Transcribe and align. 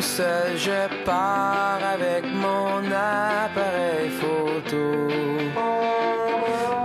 tout 0.00 0.06
seul, 0.06 0.56
je 0.56 1.04
pars 1.04 1.78
avec 1.84 2.24
mon 2.32 2.78
appareil 2.90 4.08
photo. 4.08 5.08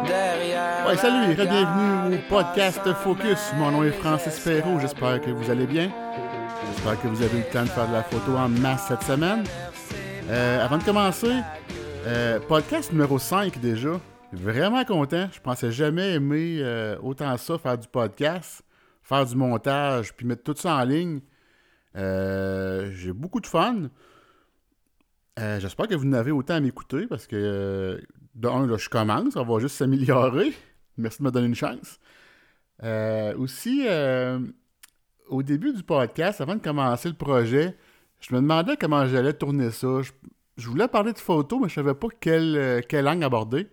Derrière. 0.06 0.86
Ouais, 0.86 0.98
salut 0.98 1.32
et 1.32 1.36
bienvenue 1.36 2.16
au 2.16 2.30
podcast 2.30 2.82
Focus. 2.96 3.54
Mon 3.58 3.72
nom 3.72 3.84
est 3.86 3.92
Francis 3.92 4.38
Perrault, 4.40 4.80
j'espère 4.82 5.22
que 5.22 5.30
vous 5.30 5.50
allez 5.50 5.66
bien. 5.66 5.90
J'espère 6.68 7.02
que 7.02 7.08
vous 7.08 7.22
avez 7.22 7.38
eu 7.38 7.42
le 7.42 7.54
temps 7.54 7.64
de 7.64 7.70
faire 7.70 7.88
de 7.88 7.94
la 7.94 8.04
photo 8.04 8.36
en 8.36 8.50
masse 8.50 8.88
cette 8.90 9.04
semaine. 9.04 9.46
Euh, 10.30 10.66
avant 10.66 10.78
de 10.78 10.84
commencer, 10.84 11.32
euh, 12.08 12.42
podcast 12.42 12.92
numéro 12.92 13.18
5 13.18 13.62
déjà. 13.62 13.92
Vraiment 14.34 14.84
content. 14.84 15.30
Je 15.32 15.40
pensais 15.40 15.72
jamais 15.72 16.16
aimer 16.16 16.58
euh, 16.60 16.98
autant 17.02 17.38
ça, 17.38 17.58
faire 17.58 17.78
du 17.78 17.88
podcast, 17.88 18.62
faire 19.04 19.26
du 19.26 19.38
montage, 19.38 20.14
puis 20.14 20.28
mettre 20.28 20.44
tout 20.44 20.60
ça 20.60 20.76
en 20.76 20.84
ligne. 20.84 21.22
Euh, 21.96 22.92
J'ai 22.94 23.14
beaucoup 23.14 23.40
de 23.40 23.48
fun. 23.48 23.90
Euh, 25.40 25.60
J'espère 25.60 25.88
que 25.88 25.96
vous 25.96 26.06
n'avez 26.06 26.32
autant 26.32 26.56
à 26.56 26.60
m'écouter 26.60 27.08
parce 27.08 27.28
que, 27.28 27.36
euh, 27.36 27.98
de 28.36 28.78
je 28.78 28.90
commence, 28.90 29.34
ça 29.34 29.44
va 29.44 29.60
juste 29.60 29.76
s'améliorer. 29.76 30.54
Merci 30.98 31.20
de 31.20 31.24
me 31.24 31.32
donner 31.32 31.48
une 31.48 31.56
chance. 31.56 32.00
Euh, 32.84 33.36
aussi, 33.38 33.86
au 35.28 35.44
début 35.44 35.74
du 35.74 35.84
podcast, 35.84 36.42
avant 36.42 36.56
de 36.56 36.62
commencer 36.62 37.10
le 37.10 37.16
projet, 37.16 37.76
je 38.20 38.34
me 38.34 38.42
demandais 38.42 38.78
comment 38.78 39.06
j'allais 39.06 39.34
tourner 39.34 39.72
ça. 39.72 40.02
Je, 40.58 40.68
voulais 40.68 40.88
parler 40.88 41.14
de 41.14 41.20
photos, 41.20 41.60
mais 41.62 41.70
je 41.70 41.76
savais 41.76 41.94
pas 41.94 42.08
quel, 42.20 42.56
euh, 42.56 42.82
quelle 42.88 43.08
angle 43.08 43.24
aborder. 43.24 43.68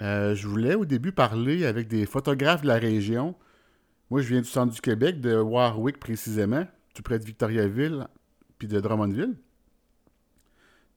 Je 0.00 0.46
voulais 0.46 0.74
au 0.74 0.86
début 0.86 1.12
parler 1.12 1.66
avec 1.66 1.86
des 1.86 2.06
photographes 2.06 2.62
de 2.62 2.68
la 2.68 2.78
région. 2.78 3.34
Moi, 4.10 4.22
je 4.22 4.28
viens 4.28 4.40
du 4.40 4.48
centre 4.48 4.72
du 4.72 4.80
Québec, 4.80 5.20
de 5.20 5.36
Warwick 5.36 5.98
précisément, 6.00 6.66
tout 6.94 7.02
près 7.02 7.18
de 7.18 7.24
Victoriaville, 7.24 8.06
puis 8.58 8.68
de 8.68 8.80
Drummondville. 8.80 9.36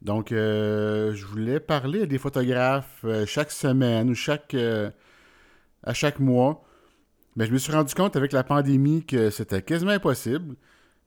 Donc, 0.02 0.32
euh, 0.32 1.14
je 1.14 1.26
voulais 1.26 1.60
parler 1.60 2.02
à 2.02 2.06
des 2.06 2.18
photographes 2.18 3.02
euh, 3.06 3.26
chaque 3.26 3.52
semaine 3.52 4.10
ou 4.10 4.16
chaque, 4.16 4.54
euh, 4.54 4.90
à 5.84 5.94
chaque 5.94 6.20
mois. 6.20 6.66
Mais 7.36 7.46
je 7.46 7.54
me 7.54 7.58
suis 7.58 7.72
rendu 7.72 7.94
compte 7.96 8.16
avec 8.16 8.34
la 8.34 8.44
pandémie 8.44 9.06
que 9.06 9.30
c'était 9.30 9.62
quasiment 9.62 9.92
impossible. 9.92 10.56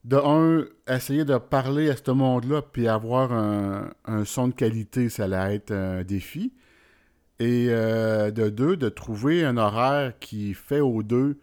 De 0.05 0.17
un, 0.17 0.64
essayer 0.89 1.25
de 1.25 1.37
parler 1.37 1.91
à 1.91 1.97
ce 1.97 2.11
monde-là 2.11 2.62
puis 2.62 2.89
avoir 2.89 3.33
un, 3.33 3.91
un 4.07 4.25
son 4.25 4.48
de 4.48 4.55
qualité, 4.55 5.09
ça 5.09 5.25
allait 5.25 5.57
être 5.57 5.73
un 5.73 6.03
défi. 6.05 6.53
Et 7.39 7.67
euh, 7.69 8.31
de 8.31 8.48
deux, 8.48 8.77
de 8.77 8.89
trouver 8.89 9.45
un 9.45 9.57
horaire 9.59 10.19
qui 10.20 10.55
fait 10.55 10.81
aux 10.81 11.03
deux, 11.03 11.39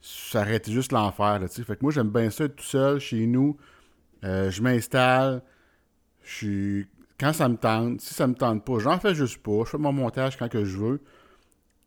ça 0.00 0.42
aurait 0.42 0.56
été 0.56 0.72
juste 0.72 0.92
l'enfer. 0.92 1.40
Fait 1.48 1.76
que 1.76 1.82
moi, 1.82 1.92
j'aime 1.92 2.10
bien 2.10 2.30
ça 2.30 2.44
être 2.44 2.56
tout 2.56 2.64
seul 2.64 2.98
chez 3.00 3.26
nous. 3.26 3.56
Euh, 4.24 4.50
je 4.50 4.62
m'installe. 4.62 5.42
Je. 6.22 6.84
Quand 7.18 7.32
ça 7.32 7.48
me 7.48 7.56
tente, 7.56 8.00
si 8.00 8.14
ça 8.14 8.26
me 8.28 8.34
tente 8.34 8.64
pas, 8.64 8.78
j'en 8.78 8.98
fais 9.00 9.14
juste 9.14 9.42
pas. 9.42 9.64
Je 9.64 9.70
fais 9.70 9.78
mon 9.78 9.92
montage 9.92 10.36
quand 10.36 10.48
que 10.48 10.64
je 10.64 10.76
veux. 10.78 11.00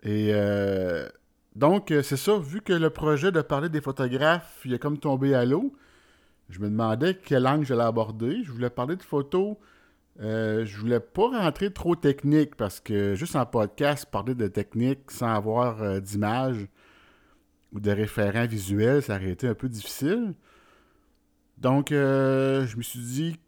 Et 0.03 0.31
euh, 0.33 1.07
donc, 1.55 1.91
euh, 1.91 2.01
c'est 2.01 2.17
ça, 2.17 2.37
vu 2.37 2.61
que 2.61 2.73
le 2.73 2.89
projet 2.89 3.31
de 3.31 3.41
parler 3.41 3.69
des 3.69 3.81
photographes, 3.81 4.61
il 4.65 4.73
est 4.73 4.79
comme 4.79 4.97
tombé 4.97 5.33
à 5.35 5.45
l'eau, 5.45 5.73
je 6.49 6.59
me 6.59 6.69
demandais 6.69 7.15
quel 7.15 7.47
angle 7.47 7.65
j'allais 7.65 7.83
aborder. 7.83 8.43
Je 8.43 8.51
voulais 8.51 8.69
parler 8.69 8.95
de 8.97 9.03
photos. 9.03 9.55
Euh, 10.21 10.65
je 10.65 10.77
voulais 10.77 10.99
pas 10.99 11.29
rentrer 11.29 11.71
trop 11.71 11.95
technique 11.95 12.55
parce 12.55 12.81
que 12.81 13.15
juste 13.15 13.35
en 13.37 13.45
podcast, 13.45 14.05
parler 14.11 14.35
de 14.35 14.47
technique 14.47 15.09
sans 15.11 15.33
avoir 15.33 16.01
d'image 16.01 16.67
ou 17.73 17.79
de 17.79 17.91
référents 17.91 18.47
visuels, 18.47 19.01
ça 19.01 19.15
aurait 19.15 19.31
été 19.31 19.47
un 19.47 19.53
peu 19.53 19.69
difficile. 19.69 20.33
Donc, 21.57 21.91
euh, 21.91 22.65
je 22.65 22.77
me 22.77 22.81
suis 22.81 22.99
dit, 22.99 23.39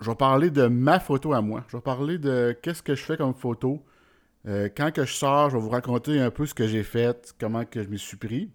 je 0.00 0.10
vais 0.10 0.16
parler 0.16 0.50
de 0.50 0.66
ma 0.66 1.00
photo 1.00 1.32
à 1.32 1.40
moi. 1.40 1.64
Je 1.68 1.76
vais 1.76 1.82
parler 1.82 2.18
de 2.18 2.56
qu'est-ce 2.62 2.82
que 2.82 2.94
je 2.94 3.02
fais 3.02 3.16
comme 3.16 3.34
photo. 3.34 3.82
Euh, 4.46 4.68
quand 4.74 4.92
que 4.92 5.04
je 5.04 5.12
sors, 5.12 5.50
je 5.50 5.56
vais 5.56 5.62
vous 5.62 5.70
raconter 5.70 6.20
un 6.20 6.30
peu 6.30 6.46
ce 6.46 6.54
que 6.54 6.66
j'ai 6.66 6.82
fait, 6.82 7.34
comment 7.40 7.64
que 7.64 7.82
je 7.82 7.88
m'y 7.88 7.98
suis 7.98 8.16
pris. 8.16 8.50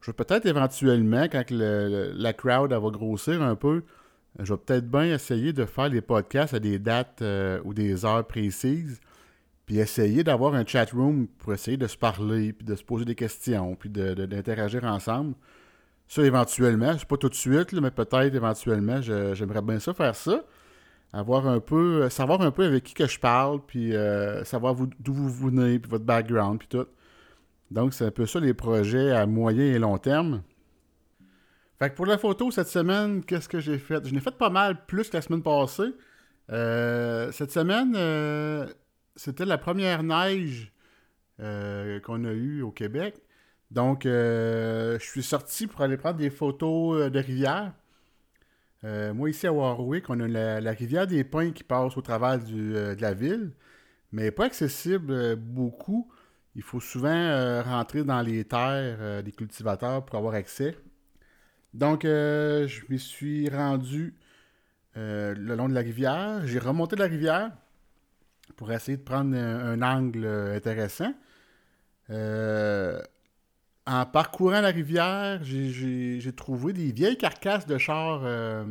Je 0.00 0.10
vais 0.10 0.14
peut-être 0.14 0.46
éventuellement, 0.46 1.24
quand 1.24 1.44
la 1.50 2.32
crowd 2.32 2.72
va 2.72 2.90
grossir 2.90 3.40
un 3.40 3.54
peu, 3.54 3.84
je 4.38 4.52
vais 4.52 4.58
peut-être 4.58 4.90
bien 4.90 5.14
essayer 5.14 5.52
de 5.52 5.64
faire 5.64 5.88
les 5.88 6.00
podcasts 6.00 6.54
à 6.54 6.58
des 6.58 6.78
dates 6.78 7.22
euh, 7.22 7.60
ou 7.64 7.74
des 7.74 8.04
heures 8.04 8.26
précises, 8.26 9.00
puis 9.66 9.78
essayer 9.78 10.24
d'avoir 10.24 10.54
un 10.54 10.64
chat 10.66 10.90
room 10.90 11.28
pour 11.38 11.52
essayer 11.54 11.76
de 11.76 11.86
se 11.86 11.96
parler, 11.96 12.52
puis 12.52 12.64
de 12.66 12.74
se 12.74 12.82
poser 12.84 13.04
des 13.04 13.14
questions, 13.14 13.74
puis 13.76 13.90
de- 13.90 14.14
de- 14.14 14.26
d'interagir 14.26 14.84
ensemble. 14.84 15.34
Ça, 16.08 16.22
éventuellement, 16.22 16.94
c'est 16.98 17.08
pas 17.08 17.16
tout 17.16 17.28
de 17.28 17.34
suite, 17.34 17.72
mais 17.72 17.90
peut-être 17.90 18.34
éventuellement, 18.34 19.00
j'aimerais 19.00 19.62
bien 19.62 19.78
ça 19.78 19.94
faire 19.94 20.14
ça. 20.14 20.44
Avoir 21.14 21.46
un 21.46 21.60
peu, 21.60 22.02
euh, 22.04 22.10
savoir 22.10 22.40
un 22.42 22.50
peu 22.50 22.64
avec 22.64 22.84
qui 22.84 22.94
que 22.94 23.06
je 23.06 23.18
parle, 23.18 23.60
puis 23.66 23.94
euh, 23.94 24.44
savoir 24.44 24.74
d'où 24.74 25.12
vous 25.14 25.28
venez, 25.28 25.78
puis 25.78 25.90
votre 25.90 26.04
background, 26.04 26.58
puis 26.58 26.68
tout. 26.68 26.86
Donc, 27.70 27.94
c'est 27.94 28.04
un 28.06 28.10
peu 28.10 28.26
ça 28.26 28.40
les 28.40 28.54
projets 28.54 29.12
à 29.12 29.26
moyen 29.26 29.64
et 29.64 29.78
long 29.78 29.96
terme. 29.98 30.42
Fait 31.78 31.90
que 31.90 31.96
pour 31.96 32.06
la 32.06 32.18
photo, 32.18 32.50
cette 32.50 32.68
semaine, 32.68 33.24
qu'est-ce 33.24 33.48
que 33.48 33.60
j'ai 33.60 33.78
fait? 33.78 34.06
Je 34.06 34.14
n'ai 34.14 34.20
fait 34.20 34.36
pas 34.36 34.50
mal 34.50 34.84
plus 34.86 35.08
que 35.08 35.16
la 35.16 35.22
semaine 35.22 35.42
passée. 35.42 35.94
Euh, 36.50 37.32
cette 37.32 37.50
semaine, 37.52 37.94
c'était 39.16 39.44
la 39.44 39.58
première 39.58 40.02
neige 40.02 40.72
euh, 41.40 42.00
qu'on 42.00 42.24
a 42.24 42.32
eue 42.32 42.62
au 42.62 42.70
Québec. 42.70 43.16
Donc, 43.70 44.04
euh, 44.04 44.98
je 44.98 45.04
suis 45.04 45.22
sorti 45.22 45.66
pour 45.66 45.80
aller 45.80 45.96
prendre 45.96 46.18
des 46.18 46.30
photos 46.30 46.96
euh, 46.96 47.10
de 47.10 47.18
rivière. 47.18 47.72
Moi, 48.84 49.30
ici 49.30 49.46
à 49.46 49.52
Warwick, 49.52 50.10
on 50.10 50.18
a 50.18 50.60
la, 50.60 50.72
rivière 50.72 51.06
des 51.06 51.22
Pins 51.22 51.52
qui 51.52 51.62
passe 51.62 51.96
au 51.96 52.02
travers 52.02 52.40
de 52.40 52.96
la 52.98 53.14
ville, 53.14 53.52
mais 54.10 54.32
pas 54.32 54.46
accessible 54.46 55.36
beaucoup. 55.36 56.10
Il 56.56 56.62
faut 56.62 56.80
souvent 56.80 57.62
rentrer 57.62 58.02
dans 58.02 58.20
les 58.22 58.44
terres 58.44 59.22
des 59.22 59.30
cultivateurs 59.30 60.04
pour 60.04 60.18
avoir 60.18 60.34
accès. 60.34 60.76
Donc, 61.74 62.02
je 62.02 62.80
me 62.88 62.96
suis 62.96 63.48
rendu 63.48 64.16
le 64.96 65.54
long 65.54 65.68
de 65.68 65.74
la 65.74 65.80
rivière. 65.82 66.44
J'ai 66.44 66.58
remonté 66.58 66.96
la 66.96 67.06
rivière 67.06 67.52
pour 68.56 68.72
essayer 68.72 68.96
de 68.96 69.02
prendre 69.02 69.36
un, 69.36 69.82
angle 69.82 70.24
euh, 70.24 70.56
intéressant. 70.56 71.12
Euh, 72.10 73.00
en 73.86 74.06
parcourant 74.06 74.60
la 74.60 74.68
rivière, 74.68 75.42
j'ai- 75.42 76.32
trouvé 76.36 76.72
des 76.72 76.92
vieilles 76.92 77.16
carcasses 77.18 77.66
de 77.66 77.78
chars. 77.78 78.22
euh, 78.24 78.64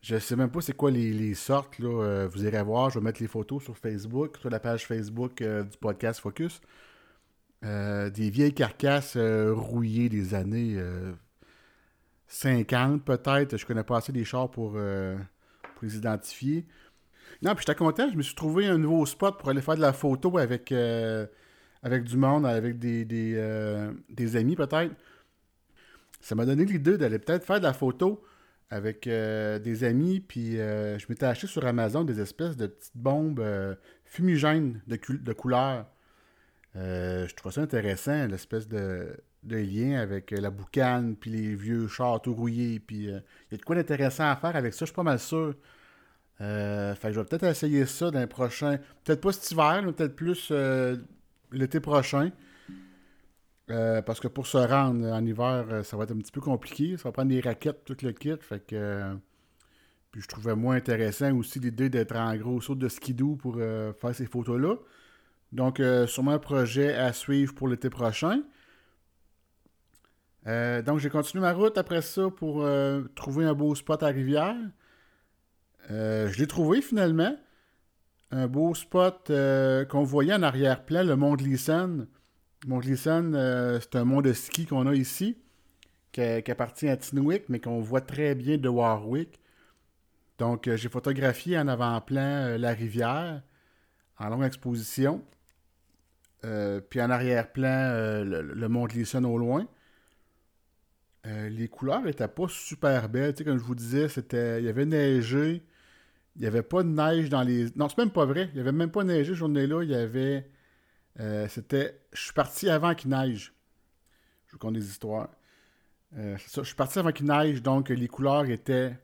je 0.00 0.18
sais 0.18 0.36
même 0.36 0.50
pas 0.50 0.60
c'est 0.60 0.76
quoi 0.76 0.90
les, 0.90 1.34
sortes. 1.34 1.78
Là. 1.78 2.26
vous 2.26 2.44
irez 2.44 2.62
voir, 2.62 2.90
je 2.90 2.98
vais 2.98 3.04
mettre 3.04 3.20
les 3.20 3.28
photos 3.28 3.62
sur 3.64 3.76
Facebook, 3.76 4.36
sur 4.38 4.50
la 4.50 4.60
page 4.60 4.86
Facebook 4.86 5.42
du 5.42 5.78
podcast 5.80 6.20
Focus. 6.20 6.60
Des 7.62 8.30
vieilles 8.30 8.54
carcasses 8.54 9.16
rouillées 9.16 10.08
des 10.08 10.34
années 10.34 10.74
euh, 10.76 11.12
50 12.28 13.04
peut-être. 13.04 13.56
Je 13.56 13.66
connais 13.66 13.82
pas 13.82 13.98
assez 13.98 14.12
des 14.12 14.24
chars 14.24 14.50
pour 14.50 14.78
les 14.78 15.96
identifier. 15.96 16.66
Non, 17.42 17.54
puis 17.54 17.64
j'étais 17.66 17.76
content. 17.76 18.10
Je 18.10 18.16
me 18.16 18.22
suis 18.22 18.34
trouvé 18.34 18.66
un 18.66 18.78
nouveau 18.78 19.06
spot 19.06 19.38
pour 19.38 19.48
aller 19.48 19.62
faire 19.62 19.76
de 19.76 19.80
la 19.80 19.92
photo 19.92 20.38
avec, 20.38 20.72
euh, 20.72 21.26
avec 21.82 22.04
du 22.04 22.16
monde, 22.16 22.46
avec 22.46 22.78
des, 22.78 23.04
des, 23.04 23.34
euh, 23.36 23.92
des 24.10 24.36
amis 24.36 24.56
peut-être. 24.56 24.94
Ça 26.20 26.34
m'a 26.34 26.44
donné 26.44 26.64
l'idée 26.64 26.98
d'aller 26.98 27.18
peut-être 27.18 27.44
faire 27.44 27.60
de 27.60 27.64
la 27.64 27.72
photo 27.72 28.22
avec 28.70 29.06
euh, 29.06 29.58
des 29.58 29.84
amis. 29.84 30.20
Puis 30.20 30.56
je 30.56 31.04
m'étais 31.08 31.26
acheté 31.26 31.46
sur 31.46 31.64
Amazon 31.66 32.04
des 32.04 32.20
espèces 32.20 32.56
de 32.56 32.66
petites 32.66 32.96
bombes 32.96 33.44
fumigènes 34.04 34.80
de, 34.86 34.98
de 35.08 35.32
couleurs. 35.32 35.86
Euh, 36.76 37.26
je 37.26 37.34
trouve 37.34 37.52
ça 37.52 37.62
intéressant, 37.62 38.26
l'espèce 38.26 38.68
de, 38.68 39.16
de 39.42 39.56
lien 39.56 39.98
avec 40.00 40.30
la 40.30 40.50
boucane, 40.50 41.16
puis 41.16 41.30
les 41.30 41.54
vieux 41.54 41.88
chars 41.88 42.20
tout 42.20 42.34
rouillés. 42.34 42.80
Puis 42.80 43.04
il 43.04 43.22
y 43.52 43.54
a 43.54 43.56
de 43.56 43.62
quoi 43.62 43.76
d'intéressant 43.76 44.30
à 44.30 44.36
faire 44.36 44.56
avec 44.56 44.74
ça, 44.74 44.80
je 44.80 44.86
suis 44.86 44.94
pas 44.94 45.02
mal 45.02 45.18
sûr. 45.18 45.54
Euh, 46.40 46.94
fait 46.94 47.08
que 47.08 47.14
je 47.14 47.20
vais 47.20 47.26
peut-être 47.26 47.44
essayer 47.44 47.86
ça 47.86 48.10
dans 48.10 48.20
les 48.20 48.26
prochains. 48.26 48.78
Peut-être 49.04 49.20
pas 49.20 49.32
cet 49.32 49.50
hiver, 49.50 49.82
mais 49.84 49.92
peut-être 49.92 50.14
plus 50.14 50.48
euh, 50.50 50.96
l'été 51.52 51.80
prochain. 51.80 52.30
Euh, 53.70 54.00
parce 54.00 54.20
que 54.20 54.28
pour 54.28 54.46
se 54.46 54.56
rendre 54.56 55.06
en 55.06 55.24
hiver, 55.24 55.84
ça 55.84 55.96
va 55.96 56.04
être 56.04 56.12
un 56.12 56.18
petit 56.18 56.32
peu 56.32 56.40
compliqué. 56.40 56.96
Ça 56.96 57.04
va 57.04 57.12
prendre 57.12 57.28
des 57.28 57.40
raquettes, 57.40 57.84
tout 57.84 57.96
le 58.02 58.12
kit. 58.12 58.36
Fait 58.40 58.64
que. 58.64 59.14
puis 60.10 60.22
je 60.22 60.28
trouvais 60.28 60.54
moins 60.54 60.76
intéressant 60.76 61.32
aussi 61.36 61.58
l'idée 61.60 61.90
d'être 61.90 62.16
en 62.16 62.34
gros 62.36 62.60
saut 62.60 62.74
de 62.74 62.88
skidoo 62.88 63.36
pour 63.36 63.56
faire 63.56 64.14
ces 64.14 64.26
photos-là. 64.26 64.76
Donc, 65.52 65.82
sûrement 66.06 66.32
un 66.32 66.38
projet 66.38 66.94
à 66.94 67.12
suivre 67.12 67.54
pour 67.54 67.68
l'été 67.68 67.90
prochain. 67.90 68.42
Donc, 70.46 70.98
j'ai 70.98 71.10
continué 71.10 71.42
ma 71.42 71.52
route 71.52 71.76
après 71.76 72.00
ça 72.00 72.30
pour 72.30 72.66
trouver 73.14 73.44
un 73.44 73.54
beau 73.54 73.74
spot 73.74 74.02
à 74.02 74.06
Rivière. 74.06 74.56
Euh, 75.90 76.28
je 76.28 76.38
l'ai 76.38 76.46
trouvé 76.46 76.82
finalement. 76.82 77.36
Un 78.30 78.46
beau 78.46 78.74
spot 78.74 79.30
euh, 79.30 79.86
qu'on 79.86 80.04
voyait 80.04 80.34
en 80.34 80.42
arrière-plan, 80.42 81.02
le 81.02 81.16
mont 81.16 81.34
Gleason. 81.34 82.06
Le 82.64 82.68
mont 82.68 82.78
Gleason, 82.78 83.32
euh, 83.34 83.80
c'est 83.80 83.96
un 83.96 84.04
mont 84.04 84.20
de 84.20 84.34
ski 84.34 84.66
qu'on 84.66 84.86
a 84.86 84.94
ici, 84.94 85.38
qui, 86.12 86.20
appartient 86.20 86.88
à 86.88 86.96
Tinwick, 86.96 87.48
mais 87.48 87.58
qu'on 87.58 87.80
voit 87.80 88.02
très 88.02 88.34
bien 88.34 88.58
de 88.58 88.68
Warwick. 88.68 89.40
Donc, 90.38 90.68
j'ai 90.72 90.88
photographié 90.88 91.58
en 91.58 91.68
avant-plan 91.68 92.58
la 92.58 92.72
rivière 92.72 93.42
en 94.18 94.28
longue 94.28 94.44
exposition. 94.44 95.24
puis 96.42 97.00
en 97.00 97.10
arrière-plan, 97.10 98.24
le, 98.24 98.68
mont 98.68 98.86
Gleason 98.86 99.24
au 99.24 99.38
loin. 99.38 99.66
les 101.24 101.68
couleurs 101.68 102.02
n'étaient 102.02 102.28
pas 102.28 102.46
super 102.48 103.08
belles. 103.08 103.34
Comme 103.34 103.58
je 103.58 103.64
vous 103.64 103.74
disais, 103.74 104.06
il 104.32 104.64
y 104.64 104.68
avait 104.68 104.86
neigé. 104.86 105.62
Il 106.38 106.42
n'y 106.42 106.46
avait 106.46 106.62
pas 106.62 106.84
de 106.84 106.88
neige 106.88 107.28
dans 107.30 107.42
les. 107.42 107.66
Non, 107.74 107.88
c'est 107.88 107.98
même 107.98 108.12
pas 108.12 108.24
vrai. 108.24 108.48
Il 108.52 108.54
n'y 108.54 108.60
avait 108.60 108.70
même 108.70 108.92
pas 108.92 109.02
neigé 109.02 109.30
cette 109.30 109.34
journée-là. 109.34 109.82
Il 109.82 109.90
y 109.90 109.94
avait. 109.94 110.48
Euh, 111.18 111.48
c'était. 111.48 112.00
Je 112.12 112.22
suis 112.22 112.32
parti 112.32 112.70
avant 112.70 112.94
qu'il 112.94 113.10
neige. 113.10 113.52
Je 114.46 114.52
vous 114.52 114.58
conte 114.58 114.74
des 114.74 114.86
histoires. 114.86 115.30
Euh, 116.16 116.36
c'est 116.38 116.50
ça. 116.50 116.62
Je 116.62 116.68
suis 116.68 116.76
parti 116.76 117.00
avant 117.00 117.10
qu'il 117.10 117.26
neige, 117.26 117.60
donc 117.60 117.88
les 117.88 118.06
couleurs 118.06 118.48
étaient. 118.48 118.96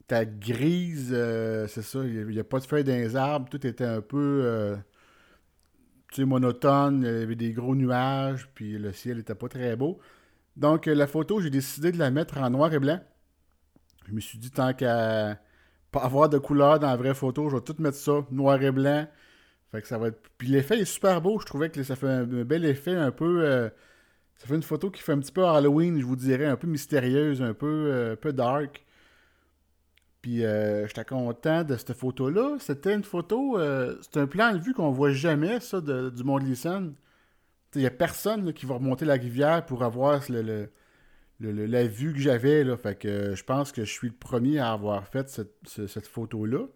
étaient 0.00 0.26
grises. 0.26 1.10
Euh, 1.12 1.66
c'est 1.66 1.82
ça. 1.82 2.04
Il 2.04 2.28
n'y 2.28 2.38
a, 2.38 2.44
pas 2.44 2.60
de 2.60 2.66
feuilles 2.66 2.84
dans 2.84 2.92
les 2.92 3.16
arbres. 3.16 3.48
Tout 3.50 3.66
était 3.66 3.84
un 3.84 4.00
peu. 4.00 4.76
tu 6.12 6.22
sais, 6.22 6.24
monotone. 6.24 7.02
Il 7.02 7.20
y 7.20 7.22
avait 7.24 7.34
des 7.34 7.52
gros 7.52 7.74
nuages. 7.74 8.48
Puis 8.54 8.78
le 8.78 8.92
ciel 8.92 9.16
n'était 9.16 9.34
pas 9.34 9.48
très 9.48 9.74
beau. 9.74 9.98
Donc 10.56 10.86
la 10.86 11.08
photo, 11.08 11.40
j'ai 11.40 11.50
décidé 11.50 11.90
de 11.90 11.98
la 11.98 12.12
mettre 12.12 12.38
en 12.38 12.48
noir 12.50 12.72
et 12.72 12.78
blanc. 12.78 13.00
Je 14.06 14.12
me 14.12 14.20
suis 14.20 14.38
dit, 14.38 14.52
tant 14.52 14.72
qu'à 14.72 15.40
pas 15.90 16.00
avoir 16.00 16.28
de 16.28 16.38
couleur 16.38 16.78
dans 16.78 16.88
la 16.88 16.96
vraie 16.96 17.14
photo. 17.14 17.48
Je 17.48 17.56
vais 17.56 17.62
tout 17.62 17.76
mettre 17.78 17.96
ça, 17.96 18.24
noir 18.30 18.62
et 18.62 18.70
blanc. 18.70 19.06
Fait 19.70 19.82
que 19.82 19.88
ça 19.88 19.98
va 19.98 20.08
être... 20.08 20.20
Puis 20.38 20.48
l'effet 20.48 20.78
est 20.80 20.84
super 20.84 21.20
beau. 21.20 21.38
Je 21.38 21.46
trouvais 21.46 21.70
que 21.70 21.82
ça 21.82 21.96
fait 21.96 22.08
un, 22.08 22.24
bel 22.24 22.64
effet, 22.64 22.94
un 22.94 23.10
peu... 23.10 23.44
Euh, 23.44 23.68
ça 24.36 24.46
fait 24.46 24.54
une 24.54 24.62
photo 24.62 24.90
qui 24.90 25.02
fait 25.02 25.12
un 25.12 25.18
petit 25.18 25.32
peu 25.32 25.44
Halloween, 25.44 25.98
je 26.00 26.04
vous 26.04 26.16
dirais, 26.16 26.46
un 26.46 26.56
peu 26.56 26.66
mystérieuse, 26.66 27.42
un 27.42 27.54
peu, 27.54 27.66
euh, 27.66 28.16
peu 28.16 28.32
dark. 28.32 28.84
Puis 30.22 30.44
euh, 30.44 30.86
j'étais 30.86 31.04
content 31.04 31.64
de 31.64 31.76
cette 31.76 31.92
photo-là. 31.92 32.56
C'était 32.60 32.94
une 32.94 33.04
photo... 33.04 33.58
c'est 34.02 34.20
un 34.20 34.26
plan 34.26 34.52
de 34.52 34.58
vue 34.58 34.74
qu'on 34.74 34.90
voit 34.90 35.12
jamais, 35.12 35.60
ça, 35.60 35.80
du 35.80 36.24
Mont 36.24 36.38
Lisson. 36.38 36.94
Il 37.74 37.80
n'y 37.80 37.86
a 37.86 37.90
personne 37.90 38.52
qui 38.52 38.64
va 38.66 38.76
remonter 38.76 39.04
la 39.04 39.14
rivière 39.14 39.66
pour 39.66 39.82
avoir 39.84 40.22
le 40.28 40.70
la 41.40 41.86
vue 41.86 42.12
que 42.12 42.18
j'avais. 42.18 42.64
Là, 42.64 42.76
fait 42.76 42.98
que 42.98 43.34
je 43.34 43.44
pense 43.44 43.72
que 43.72 43.84
je 43.84 43.92
suis 43.92 44.08
le 44.08 44.14
premier 44.14 44.58
à 44.58 44.72
avoir 44.72 45.06
fait 45.06 45.28
cette, 45.28 46.06
photo-là. 46.06 46.66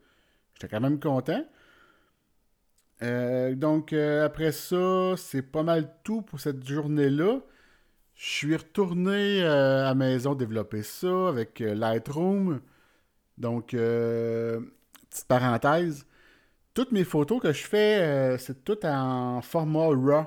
J'étais 0.55 0.69
quand 0.69 0.81
même 0.81 1.01
content. 1.01 1.45
Euh, 3.03 3.55
donc, 3.55 3.93
euh, 3.93 4.25
après 4.25 4.53
ça, 4.53 5.15
c'est 5.17 5.43
pas 5.43 5.63
mal 5.63 5.93
tout 6.05 6.23
pour 6.23 6.41
cette 6.41 6.67
journée-là. 6.67 7.41
Je 8.15 8.27
suis 8.27 8.57
retourné 8.57 9.43
euh, 9.43 9.89
à 9.89 9.95
maison 9.95 10.35
développer 10.35 10.83
ça 10.83 11.29
avec 11.29 11.61
Lightroom. 11.61 12.61
Donc, 13.39 13.71
petite 13.71 15.27
parenthèse. 15.27 16.07
Toutes 16.75 16.93
mes 16.93 17.05
photos 17.05 17.41
que 17.41 17.53
je 17.53 17.65
fais, 17.65 18.37
c'est 18.39 18.65
tout 18.65 18.87
en 18.87 19.43
format 19.43 19.87
RAW. 19.89 20.27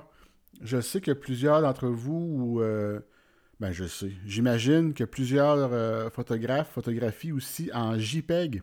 Je 0.61 0.81
sais 0.81 1.01
que 1.01 1.11
plusieurs 1.11 1.61
d'entre 1.61 1.87
vous 1.87 2.61
ben, 3.65 3.71
je 3.71 3.85
sais. 3.85 4.11
J'imagine 4.27 4.93
que 4.93 5.03
plusieurs 5.03 5.73
euh, 5.73 6.11
photographes 6.11 6.69
photographient 6.69 7.31
aussi 7.31 7.71
en 7.73 7.97
JPEG. 7.97 8.61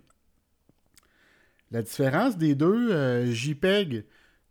La 1.72 1.82
différence 1.82 2.38
des 2.38 2.54
deux, 2.54 2.92
euh, 2.92 3.26
JPEG, 3.32 4.04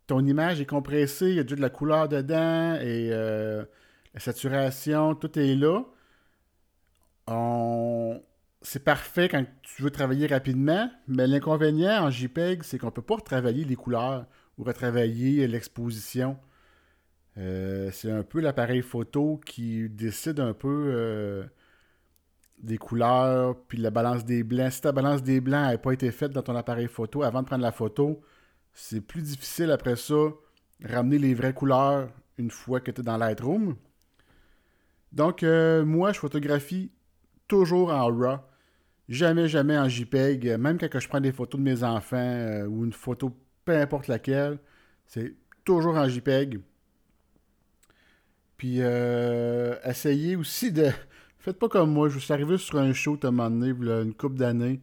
ton 0.06 0.22
image 0.26 0.60
est 0.60 0.66
compressée, 0.66 1.30
il 1.30 1.36
y 1.36 1.38
a 1.38 1.44
de 1.44 1.54
la 1.54 1.70
couleur 1.70 2.06
dedans 2.06 2.74
et 2.74 3.08
euh, 3.12 3.64
la 4.12 4.20
saturation, 4.20 5.14
tout 5.14 5.38
est 5.38 5.54
là. 5.54 5.84
C'est 8.60 8.84
parfait 8.84 9.30
quand 9.30 9.46
tu 9.62 9.80
veux 9.80 9.90
travailler 9.90 10.26
rapidement, 10.26 10.90
mais 11.08 11.26
l'inconvénient 11.26 12.04
en 12.04 12.10
JPEG, 12.10 12.62
c'est 12.62 12.76
qu'on 12.76 12.88
ne 12.88 12.92
peut 12.92 13.00
pas 13.00 13.16
retravailler 13.16 13.64
les 13.64 13.74
couleurs 13.74 14.26
ou 14.58 14.64
retravailler 14.64 15.46
l'exposition. 15.48 16.36
Euh, 17.38 17.90
c'est 17.92 18.10
un 18.10 18.22
peu 18.22 18.40
l'appareil 18.40 18.82
photo 18.82 19.40
qui 19.44 19.88
décide 19.88 20.40
un 20.40 20.52
peu 20.52 20.84
euh, 20.94 21.44
des 22.58 22.78
couleurs, 22.78 23.56
puis 23.68 23.78
la 23.78 23.90
balance 23.90 24.24
des 24.24 24.42
blancs. 24.42 24.72
Si 24.72 24.80
ta 24.82 24.92
balance 24.92 25.22
des 25.22 25.40
blancs 25.40 25.70
n'a 25.70 25.78
pas 25.78 25.92
été 25.92 26.10
faite 26.10 26.32
dans 26.32 26.42
ton 26.42 26.56
appareil 26.56 26.88
photo 26.88 27.22
avant 27.22 27.42
de 27.42 27.46
prendre 27.46 27.62
la 27.62 27.72
photo, 27.72 28.20
c'est 28.74 29.00
plus 29.00 29.22
difficile 29.22 29.70
après 29.70 29.96
ça 29.96 30.14
ramener 30.84 31.18
les 31.18 31.34
vraies 31.34 31.54
couleurs 31.54 32.10
une 32.38 32.50
fois 32.50 32.80
que 32.80 32.90
tu 32.90 33.00
es 33.00 33.04
dans 33.04 33.16
Lightroom. 33.16 33.76
Donc, 35.12 35.42
euh, 35.42 35.84
moi, 35.84 36.12
je 36.12 36.18
photographie 36.18 36.90
toujours 37.46 37.90
en 37.92 38.06
RAW. 38.06 38.38
Jamais, 39.08 39.48
jamais 39.48 39.78
en 39.78 39.88
JPEG. 39.88 40.56
Même 40.58 40.78
quand 40.78 40.98
je 40.98 41.08
prends 41.08 41.20
des 41.20 41.32
photos 41.32 41.60
de 41.60 41.64
mes 41.64 41.84
enfants 41.84 42.64
ou 42.66 42.84
une 42.84 42.92
photo, 42.92 43.36
peu 43.64 43.76
importe 43.76 44.08
laquelle, 44.08 44.58
c'est 45.06 45.34
toujours 45.64 45.96
en 45.96 46.08
JPEG. 46.08 46.60
Puis 48.62 48.76
euh, 48.78 49.74
essayez 49.84 50.36
aussi 50.36 50.70
de. 50.70 50.88
Faites 51.40 51.58
pas 51.58 51.68
comme 51.68 51.90
moi. 51.90 52.08
Je 52.08 52.20
suis 52.20 52.32
arrivé 52.32 52.58
sur 52.58 52.78
un 52.78 52.92
show 52.92 53.18
à 53.20 53.26
un 53.26 53.30
moment 53.32 53.50
donné, 53.50 53.70
une 54.04 54.14
couple 54.14 54.36
d'années. 54.36 54.80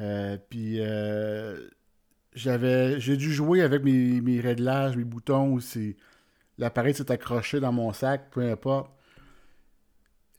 Euh, 0.00 0.36
puis 0.50 0.80
euh, 0.80 1.68
j'avais. 2.34 2.98
J'ai 2.98 3.16
dû 3.16 3.32
jouer 3.32 3.62
avec 3.62 3.84
mes, 3.84 4.40
réglages, 4.40 4.96
mes 4.96 5.04
boutons, 5.04 5.52
ou 5.52 5.60
l'appareil 6.58 6.92
s'est 6.92 7.08
accroché 7.12 7.60
dans 7.60 7.70
mon 7.70 7.92
sac, 7.92 8.32
peu 8.32 8.40
importe. 8.40 8.90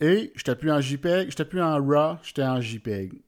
Et 0.02 0.34
j'étais 0.36 0.58
plus 0.58 0.70
en 0.70 0.82
JPEG, 0.82 1.30
j'étais 1.30 1.46
plus 1.46 1.62
en 1.62 1.78
RAW, 1.82 2.18
j'étais 2.24 2.44
en 2.44 2.60
JPEG. 2.60 3.22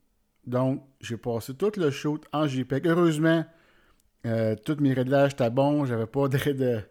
Donc, 0.46 0.84
j'ai 1.00 1.16
passé 1.16 1.54
tout 1.54 1.72
le 1.78 1.90
show 1.90 2.20
en 2.34 2.48
JPEG. 2.48 2.86
Heureusement, 2.86 3.46
tous 4.26 4.78
mes 4.82 4.92
réglages 4.92 5.32
étaient 5.32 5.50
bons, 5.50 5.86
j'avais 5.86 6.06
pas 6.06 6.28
de, 6.28 6.52
de 6.52 6.82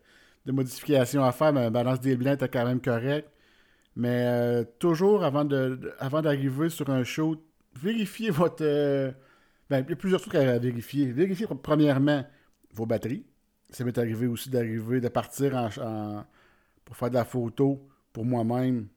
modifications 0.46 1.25
à 1.25 1.32
faire, 1.32 1.52
mais 1.52 1.62
la 1.62 1.70
balance 1.70 2.00
des 2.00 2.16
blancs 2.16 2.34
était 2.34 2.48
quand 2.48 2.64
même 2.64 2.81
correcte. 2.81 3.31
Mais 3.96 4.25
euh, 4.26 4.64
toujours 4.78 5.25
avant 5.25 5.44
de, 5.44 5.92
avant 5.98 6.22
d'arriver 6.22 6.69
sur 6.70 6.88
un 6.90 7.04
show, 7.04 7.37
vérifiez 7.81 8.31
votre. 8.31 8.62
Euh, 8.64 9.12
ben, 9.69 9.84
il 9.87 9.90
y 9.90 9.92
a 9.92 9.96
plusieurs 9.96 10.20
trucs 10.20 10.34
à 10.34 10.58
vérifier. 10.58 11.12
Vérifiez 11.12 11.46
premièrement 11.62 12.25
vos 12.75 12.87
batteries. 12.87 13.26
Ça 13.70 13.84
m'est 13.84 13.98
arrivé 13.98 14.26
aussi 14.26 14.50
d'arriver, 14.50 15.00
de 15.00 15.08
partir 15.08 15.54
en, 15.54 16.24
pour 16.84 16.96
faire 16.96 17.10
de 17.10 17.15
la 17.15 17.24
photo 17.24 17.88
pour 18.12 18.24
moi-même, 18.24 18.88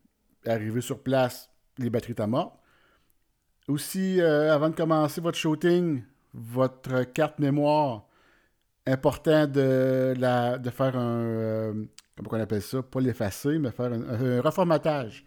arriver 0.46 0.82
sur 0.82 1.04
place, 1.04 1.50
les 1.78 1.90
batteries 1.90 2.14
étaient 2.14 2.26
mortes. 2.26 2.58
Aussi, 3.68 4.20
euh, 4.20 4.54
avant 4.54 4.70
de 4.70 4.76
commencer 4.76 5.22
votre 5.22 5.38
shooting, 5.38 6.04
votre 6.34 7.04
carte 7.04 7.40
mémoire 7.40 8.08
important 8.86 9.48
de, 9.48 10.14
la, 10.18 10.58
de 10.58 10.70
faire 10.70 10.96
un. 10.98 11.20
Euh, 11.20 11.86
comment 12.18 12.30
on 12.32 12.40
appelle 12.40 12.62
ça? 12.62 12.82
Pas 12.82 13.00
l'effacer, 13.00 13.58
mais 13.60 13.72
faire 13.72 13.92
un, 13.94 14.42
reformatage. 14.42 15.26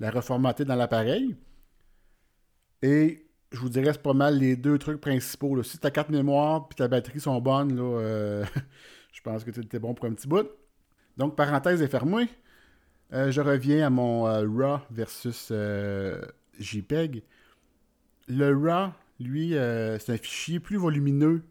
La 0.00 0.10
reformater 0.10 0.64
dans 0.64 0.74
l'appareil. 0.74 1.36
Et 2.82 3.26
je 3.52 3.58
vous 3.58 3.68
dirais, 3.68 3.92
c'est 3.92 4.02
pas 4.02 4.12
mal 4.12 4.38
les 4.38 4.56
deux 4.56 4.78
trucs 4.78 5.00
principaux. 5.00 5.62
Si 5.62 5.78
ta 5.78 5.90
carte 5.90 6.10
mémoire 6.10 6.68
et 6.70 6.74
ta 6.74 6.88
batterie 6.88 7.20
sont 7.20 7.40
bonnes, 7.40 7.74
là, 7.74 7.82
euh, 7.82 8.44
je 9.12 9.20
pense 9.22 9.44
que 9.44 9.50
tu 9.50 9.60
étais 9.60 9.78
bon 9.78 9.94
pour 9.94 10.06
un 10.06 10.12
petit 10.12 10.28
bout. 10.28 10.48
Donc, 11.16 11.34
parenthèse 11.36 11.80
est 11.80 11.88
fermée. 11.88 12.28
Euh, 13.12 13.30
je 13.30 13.40
reviens 13.40 13.86
à 13.86 13.90
mon 13.90 14.24
RAW 14.24 14.80
versus 14.90 15.52
JPEG. 16.58 17.22
Le 18.28 18.52
RAW, 18.54 18.92
lui, 19.20 19.52
c'est 19.52 20.10
un 20.10 20.18
fichier 20.18 20.60
plus 20.60 20.76
volumineux 20.76 21.42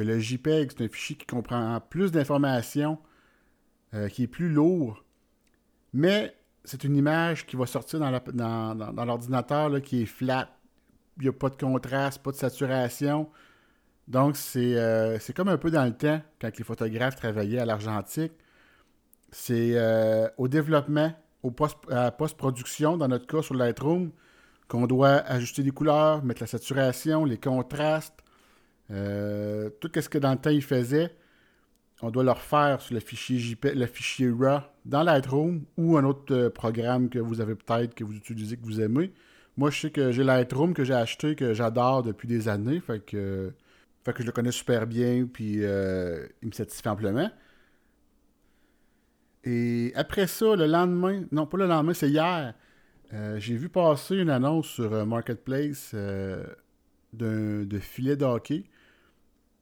le 0.00 0.18
JPEG, 0.18 0.72
c'est 0.72 0.84
un 0.84 0.88
fichier 0.88 1.16
qui 1.16 1.26
comprend 1.26 1.80
plus 1.80 2.12
d'informations, 2.12 2.98
euh, 3.94 4.08
qui 4.08 4.24
est 4.24 4.28
plus 4.28 4.48
lourd, 4.48 5.04
mais 5.92 6.36
c'est 6.64 6.84
une 6.84 6.96
image 6.96 7.46
qui 7.46 7.56
va 7.56 7.66
sortir 7.66 8.00
dans, 8.00 9.04
l'ordinateur 9.04 9.80
qui 9.82 10.02
est 10.02 10.06
flat. 10.06 10.50
Il 11.16 11.22
n'y 11.22 11.28
a 11.28 11.32
pas 11.32 11.48
de 11.48 11.56
contraste, 11.56 12.22
pas 12.22 12.32
de 12.32 12.36
saturation. 12.36 13.30
Donc, 14.08 14.36
euh, 14.56 15.16
c'est 15.20 15.32
comme 15.32 15.48
un 15.48 15.56
peu 15.56 15.70
dans 15.70 15.84
le 15.84 15.94
temps, 15.96 16.20
quand 16.40 16.56
les 16.56 16.64
photographes 16.64 17.16
travaillaient 17.16 17.60
à 17.60 17.64
l'argentique. 17.64 18.32
C'est 19.30 19.72
euh, 19.74 20.28
au 20.36 20.48
développement, 20.48 21.12
au 21.42 21.50
post-production, 21.50 22.96
dans 22.96 23.08
notre 23.08 23.26
cas 23.26 23.42
sur 23.42 23.54
Lightroom, 23.54 24.10
qu'on 24.68 24.86
doit 24.86 25.18
ajuster 25.26 25.62
les 25.62 25.70
couleurs, 25.70 26.24
mettre 26.24 26.42
la 26.42 26.46
saturation, 26.46 27.24
les 27.24 27.38
contrastes, 27.38 28.22
euh, 28.90 29.70
tout 29.80 29.90
ce 29.94 30.08
que 30.08 30.18
dans 30.18 30.32
le 30.32 30.38
temps 30.38 30.50
il 30.50 30.62
faisait, 30.62 31.10
on 32.02 32.10
doit 32.10 32.24
le 32.24 32.30
refaire 32.30 32.80
sur 32.80 32.94
le 32.94 33.00
fichier 33.00 33.38
JP, 33.38 33.64
le 33.74 33.86
fichier 33.86 34.30
RAW 34.30 34.60
dans 34.84 35.02
Lightroom 35.02 35.64
ou 35.76 35.96
un 35.96 36.04
autre 36.04 36.34
euh, 36.34 36.50
programme 36.50 37.08
que 37.08 37.18
vous 37.18 37.40
avez 37.40 37.54
peut-être, 37.54 37.94
que 37.94 38.04
vous 38.04 38.14
utilisez, 38.14 38.56
que 38.56 38.64
vous 38.64 38.80
aimez. 38.80 39.12
Moi, 39.56 39.70
je 39.70 39.80
sais 39.80 39.90
que 39.90 40.12
j'ai 40.12 40.22
Lightroom 40.22 40.74
que 40.74 40.84
j'ai 40.84 40.94
acheté, 40.94 41.34
que 41.34 41.54
j'adore 41.54 42.02
depuis 42.02 42.28
des 42.28 42.48
années. 42.48 42.80
Fait 42.80 43.00
que, 43.04 43.52
fait 44.04 44.12
que 44.12 44.20
je 44.22 44.26
le 44.26 44.32
connais 44.32 44.52
super 44.52 44.86
bien, 44.86 45.26
puis 45.26 45.64
euh, 45.64 46.26
il 46.42 46.48
me 46.48 46.52
satisfait 46.52 46.90
amplement. 46.90 47.30
Et 49.44 49.92
après 49.94 50.26
ça, 50.26 50.54
le 50.54 50.66
lendemain, 50.66 51.24
non 51.32 51.46
pas 51.46 51.56
le 51.56 51.66
lendemain, 51.66 51.94
c'est 51.94 52.10
hier, 52.10 52.52
j'ai 53.36 53.56
vu 53.56 53.68
passer 53.68 54.16
une 54.16 54.28
annonce 54.28 54.66
sur 54.66 55.06
Marketplace 55.06 55.94
de 55.94 57.78
filet 57.80 58.16
de 58.16 58.24
hockey. 58.24 58.64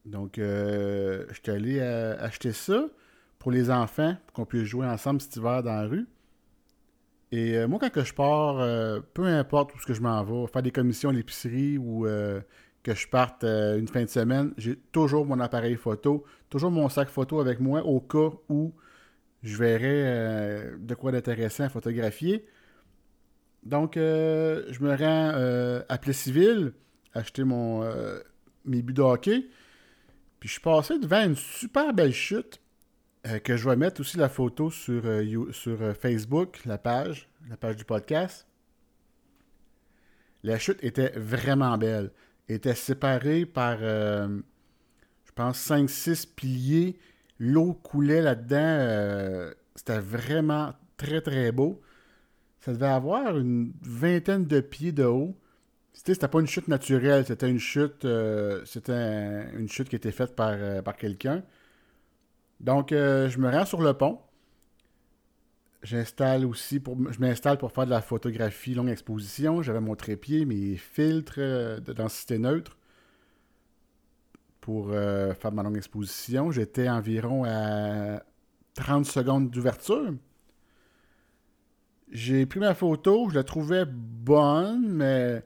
Donc, 0.05 0.35
je 0.37 1.25
suis 1.43 1.53
allé 1.53 1.81
acheter 1.81 2.53
ça 2.53 2.87
pour 3.39 3.51
les 3.51 3.71
enfants, 3.71 4.17
pour 4.27 4.35
qu'on 4.35 4.47
puisse 4.47 4.65
jouer 4.65 4.87
ensemble 4.87 5.21
cet 5.21 5.37
hiver 5.37 5.63
dans 5.63 5.73
la 5.73 5.87
rue. 5.87 6.07
Et 7.33 7.67
moi, 7.67 7.81
quand 7.81 8.05
je 8.05 8.15
pars, 8.15 9.03
peu 9.15 9.25
importe 9.25 9.75
où 9.75 9.79
que 9.79 9.95
je 9.95 10.01
m'en 10.01 10.23
vais, 10.23 10.47
faire 10.47 10.63
des 10.63 10.71
commissions 10.71 11.09
à 11.09 11.13
l'épicerie 11.13 11.79
ou 11.79 12.07
que 12.83 12.95
je 12.95 13.09
parte 13.09 13.45
une 13.45 13.89
fin 13.89 14.03
de 14.03 14.11
semaine, 14.11 14.53
j'ai 14.59 14.77
toujours 14.93 15.25
mon 15.25 15.41
appareil 15.41 15.77
photo, 15.77 16.25
toujours 16.51 16.71
mon 16.71 16.89
sac 16.89 17.09
photo 17.09 17.41
avec 17.41 17.61
moi 17.61 17.83
au 17.85 18.01
cas 18.01 18.31
où 18.49 18.75
je 19.43 19.57
verrais 19.57 20.71
de 20.79 20.95
quoi 20.95 21.13
d'intéressant 21.13 21.65
à 21.65 21.69
photographier. 21.71 22.45
Donc, 23.65 23.97
euh, 23.97 24.65
je 24.71 24.83
me 24.83 24.91
rends 24.91 25.33
euh, 25.35 25.83
à 25.89 25.99
Plessisville, 25.99 26.73
acheter 27.15 27.45
mon, 27.45 27.83
euh, 27.83 28.19
mes 28.65 28.83
buts 28.83 28.93
de 28.93 29.03
hockey. 29.03 29.47
Puis 30.45 30.51
je 30.51 30.53
suis 30.57 30.61
passé 30.61 30.99
devant 30.99 31.25
une 31.25 31.37
super 31.37 31.95
belle 31.95 32.13
chute 32.13 32.61
que 33.45 33.57
je 33.57 33.67
vais 33.67 33.77
mettre 33.77 34.03
aussi 34.03 34.19
la 34.19 34.29
photo 34.29 34.71
sur, 34.71 35.03
sur 35.53 35.97
Facebook, 35.97 36.67
la 36.67 36.77
page, 36.77 37.31
la 37.49 37.57
page 37.57 37.77
du 37.77 37.87
podcast. 37.87 38.47
La 40.43 40.59
chute 40.59 40.85
était 40.85 41.13
vraiment 41.17 41.79
belle. 41.79 42.13
Elle 42.47 42.57
était 42.57 42.75
séparée 42.75 43.47
par, 43.47 43.79
je 43.79 44.43
pense, 45.35 45.67
5-6 45.67 46.27
piliers. 46.37 46.99
L'eau 47.39 47.73
coulait 47.73 48.21
là-dedans. 48.21 49.51
C'était 49.75 50.01
vraiment 50.01 50.75
très, 50.99 51.23
très 51.23 51.53
beau. 51.53 51.81
Ça 52.61 52.75
devait 52.75 52.85
avoir 52.85 53.39
une 53.39 53.73
vingtaine 53.81 54.45
de 54.45 54.61
pieds 54.61 54.93
de 54.93 55.05
haut. 55.05 55.41
C'était 55.95 56.29
pas 56.29 56.41
une 56.41 56.47
chute 56.49 56.67
naturelle, 56.69 57.25
c'était 57.25 57.49
une 57.49 57.61
chute 57.61 58.05
euh, 58.05 58.63
c'était 58.67 59.47
une 59.55 59.69
chute 59.69 59.89
qui 59.89 59.97
était 59.97 60.11
faite 60.11 60.35
par, 60.35 60.51
euh, 60.51 60.83
par 60.83 60.97
quelqu'un. 60.97 61.45
Donc 62.61 62.93
euh, 62.93 63.29
je 63.31 63.39
me 63.39 63.49
rends 63.49 63.65
sur 63.65 63.81
le 63.81 63.95
pont. 63.95 64.21
J'installe 65.85 66.45
aussi 66.47 66.81
pour 66.81 66.97
je 67.13 67.21
m'installe 67.21 67.59
pour 67.59 67.71
faire 67.71 67.85
de 67.85 67.91
la 67.91 68.01
photographie 68.03 68.75
longue 68.75 68.89
exposition. 68.89 69.63
J'avais 69.63 69.81
mon 69.81 69.95
trépied, 69.95 70.45
mes 70.47 70.77
filtres 70.77 71.39
de 71.39 71.93
densité 71.93 72.39
neutre 72.39 72.77
pour 74.61 74.91
faire 74.91 75.53
ma 75.53 75.63
longue 75.63 75.77
exposition. 75.77 76.51
J'étais 76.51 76.89
environ 76.89 77.45
à 77.45 78.23
30 78.75 79.05
secondes 79.05 79.51
d'ouverture. 79.51 80.15
J'ai 82.11 82.47
pris 82.47 82.61
ma 82.61 82.75
photo, 82.75 83.29
je 83.29 83.35
la 83.35 83.45
trouvais 83.45 83.85
bonne, 83.87 84.89
mais 84.89 85.45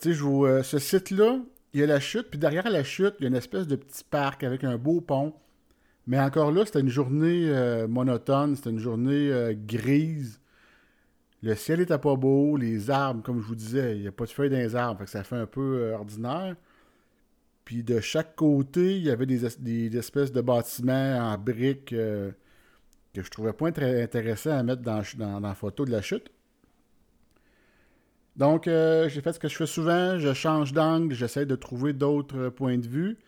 tu 0.00 0.14
sais, 0.14 0.22
euh, 0.22 0.62
ce 0.62 0.78
site-là, 0.78 1.40
il 1.72 1.80
y 1.80 1.82
a 1.82 1.86
la 1.86 2.00
chute, 2.00 2.28
puis 2.30 2.38
derrière 2.38 2.68
la 2.70 2.84
chute, 2.84 3.14
il 3.18 3.22
y 3.22 3.26
a 3.26 3.28
une 3.28 3.36
espèce 3.36 3.66
de 3.66 3.76
petit 3.76 4.04
parc 4.04 4.42
avec 4.44 4.64
un 4.64 4.76
beau 4.76 5.00
pont. 5.00 5.34
Mais 6.06 6.18
encore 6.18 6.50
là, 6.52 6.64
c'était 6.66 6.80
une 6.80 6.88
journée 6.88 7.48
euh, 7.50 7.86
monotone, 7.86 8.56
c'était 8.56 8.70
une 8.70 8.78
journée 8.78 9.30
euh, 9.30 9.54
grise. 9.54 10.40
Le 11.42 11.54
ciel 11.54 11.80
était 11.80 11.98
pas 11.98 12.16
beau, 12.16 12.56
les 12.56 12.90
arbres, 12.90 13.22
comme 13.22 13.40
je 13.40 13.46
vous 13.46 13.54
disais, 13.54 13.96
il 13.96 14.02
n'y 14.02 14.08
a 14.08 14.12
pas 14.12 14.24
de 14.24 14.30
feuilles 14.30 14.50
dans 14.50 14.56
les 14.56 14.76
arbres, 14.76 15.06
ça 15.06 15.24
fait 15.24 15.36
un 15.36 15.46
peu 15.46 15.92
ordinaire. 15.92 16.56
Puis 17.64 17.82
de 17.82 18.00
chaque 18.00 18.36
côté, 18.36 18.96
il 18.96 19.04
y 19.04 19.10
avait 19.10 19.26
des, 19.26 19.96
espèces 19.96 20.32
de 20.32 20.40
bâtiments 20.40 21.18
en 21.18 21.38
briques 21.38 21.94
que 23.14 23.22
je 23.22 23.30
trouvais 23.30 23.52
pas 23.52 23.72
très 23.72 24.02
intéressant 24.02 24.50
à 24.50 24.62
mettre 24.62 24.82
dans, 24.82 25.02
dans, 25.16 25.40
la 25.40 25.54
photo 25.54 25.84
de 25.84 25.90
la 25.90 26.02
chute. 26.02 26.30
Donc, 28.36 28.68
euh, 28.68 29.08
j'ai 29.08 29.20
fait 29.20 29.32
ce 29.32 29.38
que 29.38 29.48
je 29.48 29.56
fais 29.56 29.66
souvent, 29.66 30.18
je 30.18 30.32
change 30.32 30.72
d'angle, 30.72 31.14
j'essaie 31.14 31.46
de 31.46 31.56
trouver 31.56 31.92
d'autres 31.92 32.48
points 32.48 32.78
de 32.78 32.86
vue. 32.86 33.18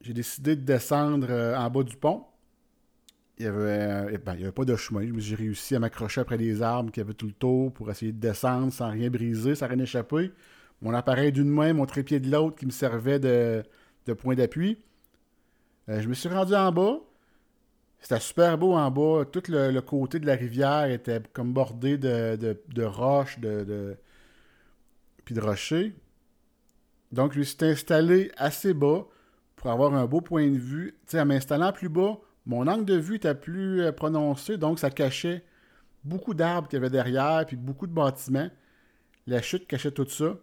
J'ai 0.00 0.14
décidé 0.14 0.56
de 0.56 0.62
descendre 0.62 1.28
euh, 1.30 1.56
en 1.56 1.68
bas 1.70 1.82
du 1.82 1.96
pont. 1.96 2.24
Il 3.38 3.42
n'y 3.42 3.48
avait, 3.48 4.14
euh, 4.14 4.18
ben, 4.24 4.32
avait, 4.32 4.52
pas 4.52 4.64
de 4.64 4.74
chemin. 4.74 5.06
J'ai 5.18 5.34
réussi 5.34 5.76
à 5.76 5.78
m'accrocher 5.78 6.20
après 6.20 6.38
des 6.38 6.62
arbres 6.62 6.90
qui 6.90 7.00
avaient 7.00 7.14
tout 7.14 7.26
le 7.26 7.32
tour 7.32 7.72
pour 7.72 7.90
essayer 7.90 8.12
de 8.12 8.18
descendre 8.18 8.72
sans 8.72 8.90
rien 8.90 9.10
briser, 9.10 9.54
sans 9.54 9.68
rien 9.68 9.78
échapper. 9.78 10.32
Mon 10.82 10.94
appareil 10.94 11.32
d'une 11.32 11.48
main, 11.48 11.72
mon 11.72 11.86
trépied 11.86 12.20
de 12.20 12.30
l'autre 12.30 12.56
qui 12.56 12.66
me 12.66 12.70
servait 12.70 13.18
de, 13.18 13.64
point 14.14 14.34
d'appui. 14.34 14.78
je 15.88 16.08
me 16.08 16.14
suis 16.14 16.28
rendu 16.28 16.54
en 16.54 16.72
bas. 16.72 17.00
C'était 18.00 18.20
super 18.20 18.58
beau 18.58 18.74
en 18.74 18.90
bas. 18.90 19.24
Tout 19.24 19.42
le, 19.48 19.80
côté 19.80 20.18
de 20.18 20.26
la 20.26 20.34
rivière 20.34 20.86
était 20.86 21.20
comme 21.32 21.52
bordé 21.52 21.98
de, 21.98 22.84
roches, 22.84 23.38
de, 23.40 23.96
puis 25.24 25.34
de 25.34 25.40
rochers. 25.40 25.94
Donc, 27.12 27.32
je 27.32 27.40
me 27.40 27.44
suis 27.44 27.56
installé 27.62 28.30
assez 28.36 28.74
bas 28.74 29.06
pour 29.56 29.70
avoir 29.70 29.94
un 29.94 30.06
beau 30.06 30.20
point 30.20 30.48
de 30.48 30.58
vue. 30.58 30.96
Tu 31.06 31.12
sais, 31.12 31.20
en 31.20 31.26
m'installant 31.26 31.72
plus 31.72 31.88
bas, 31.88 32.18
mon 32.46 32.66
angle 32.66 32.84
de 32.84 32.96
vue 32.96 33.16
était 33.16 33.34
plus 33.34 33.82
euh, 33.82 33.92
prononcé, 33.92 34.56
donc 34.56 34.78
ça 34.78 34.90
cachait 34.90 35.44
beaucoup 36.04 36.32
d'arbres 36.34 36.68
qu'il 36.68 36.78
y 36.78 36.80
avait 36.80 36.90
derrière, 36.90 37.44
puis 37.46 37.56
beaucoup 37.56 37.86
de 37.86 37.92
bâtiments. 37.92 38.48
La 39.26 39.42
chute 39.42 39.66
cachait 39.66 39.90
tout 39.90 40.08
ça. 40.08 40.36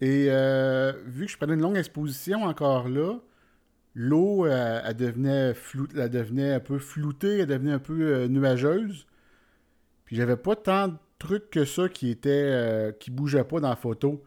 Et 0.00 0.26
euh, 0.28 0.92
vu 1.06 1.26
que 1.26 1.32
je 1.32 1.36
prenais 1.38 1.54
une 1.54 1.62
longue 1.62 1.76
exposition 1.76 2.42
encore 2.42 2.88
là, 2.88 3.18
l'eau, 3.94 4.46
euh, 4.46 4.80
elle, 4.84 4.96
devenait 4.96 5.54
elle 5.96 6.10
devenait 6.10 6.54
un 6.54 6.60
peu 6.60 6.78
floutée, 6.78 7.38
elle 7.40 7.46
devenait 7.46 7.72
un 7.72 7.78
peu 7.78 8.02
euh, 8.02 8.28
nuageuse. 8.28 9.06
Puis 10.04 10.16
j'avais 10.16 10.36
pas 10.36 10.56
tant 10.56 10.88
de 10.88 10.96
trucs 11.18 11.50
que 11.50 11.64
ça 11.64 11.88
qui 11.88 12.10
étaient 12.10 12.30
euh, 12.30 12.92
qui 12.92 13.10
bougeaient 13.10 13.44
pas 13.44 13.60
dans 13.60 13.70
la 13.70 13.76
photo. 13.76 14.22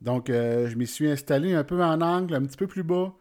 Donc 0.00 0.28
je 0.28 0.74
m'y 0.76 0.86
suis 0.86 1.10
installé 1.10 1.54
un 1.54 1.64
peu 1.64 1.82
en 1.82 2.00
angle, 2.00 2.34
un 2.34 2.42
petit 2.42 2.56
peu 2.56 2.68
plus 2.68 2.84
bas, 2.84 3.12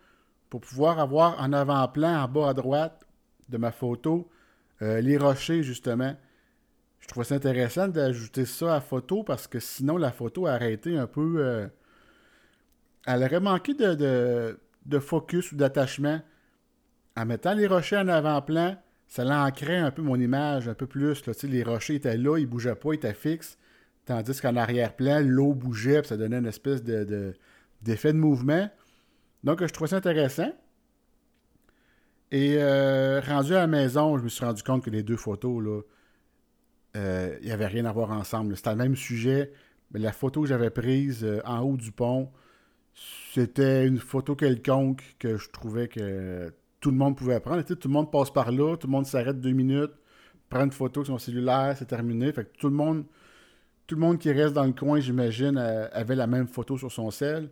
pour 0.50 0.62
pouvoir 0.62 1.00
avoir 1.00 1.42
en 1.42 1.52
avant-plan, 1.52 2.22
en 2.24 2.28
bas 2.28 2.50
à 2.50 2.54
droite 2.54 3.08
de 3.50 3.58
ma 3.58 3.72
photo, 3.72 4.30
les 4.82 5.18
rochers 5.18 5.64
justement. 5.64 6.16
Je 7.00 7.08
trouvais 7.08 7.26
ça 7.26 7.36
intéressant 7.36 7.88
d'ajouter 7.88 8.46
ça 8.46 8.74
à 8.74 8.74
la 8.76 8.82
photo 8.82 9.24
parce 9.24 9.48
que 9.48 9.60
sinon 9.60 9.98
la 9.98 10.12
photo 10.12 10.46
a 10.46 10.52
arrêté 10.52 10.96
un 10.96 11.08
peu. 11.08 11.68
elle 13.08 13.24
aurait 13.24 13.40
manqué 13.40 13.74
de 13.74 14.60
focus 15.00 15.52
ou 15.52 15.56
d'attachement. 15.56 16.22
En 17.16 17.26
mettant 17.26 17.54
les 17.54 17.68
rochers 17.68 17.98
en 17.98 18.08
avant-plan, 18.08 18.78
ça 19.08 19.24
l'ancrait 19.24 19.78
un 19.78 19.92
peu 19.92 20.02
mon 20.02 20.20
image, 20.20 20.68
un 20.68 20.74
peu 20.74 20.88
plus. 20.88 21.26
Là. 21.26 21.34
Les 21.44 21.64
rochers 21.64 21.96
étaient 21.96 22.18
là, 22.18 22.38
ils 22.38 22.44
ne 22.44 22.48
bougeaient 22.48 22.76
pas, 22.76 22.94
ils 22.94 22.96
étaient 22.96 23.14
fixes. 23.14 23.58
Tandis 24.06 24.40
qu'en 24.40 24.56
arrière-plan, 24.56 25.22
l'eau 25.22 25.54
bougeait, 25.54 26.04
ça 26.04 26.16
donnait 26.16 26.38
une 26.38 26.46
espèce 26.46 26.84
de, 26.84 27.34
d'effet 27.82 28.14
de, 28.14 28.18
mouvement. 28.18 28.70
Donc, 29.44 29.62
je 29.62 29.72
trouvais 29.74 29.90
ça 29.90 29.98
intéressant. 29.98 30.52
Et 32.32 32.56
euh, 32.58 33.22
rendu 33.22 33.54
à 33.54 33.60
la 33.60 33.68
maison, 33.68 34.18
je 34.18 34.24
me 34.24 34.30
suis 34.30 34.44
rendu 34.44 34.64
compte 34.64 34.84
que 34.84 34.90
les 34.90 35.04
deux 35.04 35.18
photos, 35.18 35.64
là, 35.64 35.82
euh, 36.96 37.38
il 37.42 37.48
n'y 37.48 37.52
avait 37.52 37.68
rien 37.68 37.86
à 37.86 37.92
voir 37.92 38.12
ensemble. 38.12 38.56
C'était 38.56 38.72
le 38.72 38.78
même 38.78 38.96
sujet. 38.96 39.52
Mais 39.92 40.00
la 40.00 40.12
photo 40.12 40.42
que 40.42 40.48
j'avais 40.48 40.70
prise 40.70 41.24
euh, 41.24 41.42
en 41.46 41.60
haut 41.62 41.78
du 41.78 41.92
pont, 41.92 42.30
c'était 43.34 43.86
une 43.86 44.00
photo 44.00 44.36
quelconque 44.36 45.16
que 45.20 45.38
je 45.38 45.50
trouvais 45.50 45.88
que 45.88 46.52
tout 46.80 46.92
le 46.92 46.98
monde 46.98 47.16
pouvait 47.16 47.40
prendre. 47.40 47.62
tout 47.62 47.88
le 47.88 47.94
monde 47.94 48.12
passe 48.12 48.32
par 48.32 48.52
là, 48.52 48.76
tout 48.78 48.88
le 48.88 48.92
monde 48.92 49.06
s'arrête 49.06 49.40
deux 49.40 49.52
minutes, 49.52 49.92
prend 50.50 50.64
une 50.64 50.72
photo 50.72 51.04
sur 51.04 51.14
son 51.14 51.18
cellulaire, 51.20 51.76
c'est 51.78 51.86
terminé. 51.86 52.32
Fait 52.32 52.46
que 52.46 52.58
tout 52.58 52.70
le 52.70 52.76
monde, 52.76 53.06
tout 53.86 53.96
le 53.96 54.02
monde 54.02 54.18
qui 54.18 54.32
reste 54.32 54.54
dans 54.54 54.64
le 54.64 54.74
coin, 54.74 55.00
j'imagine, 55.00 55.58
avait 55.58 56.16
la 56.16 56.28
même 56.28 56.48
photo 56.48 56.78
sur 56.78 56.92
son 56.92 57.12
cell. 57.12 57.50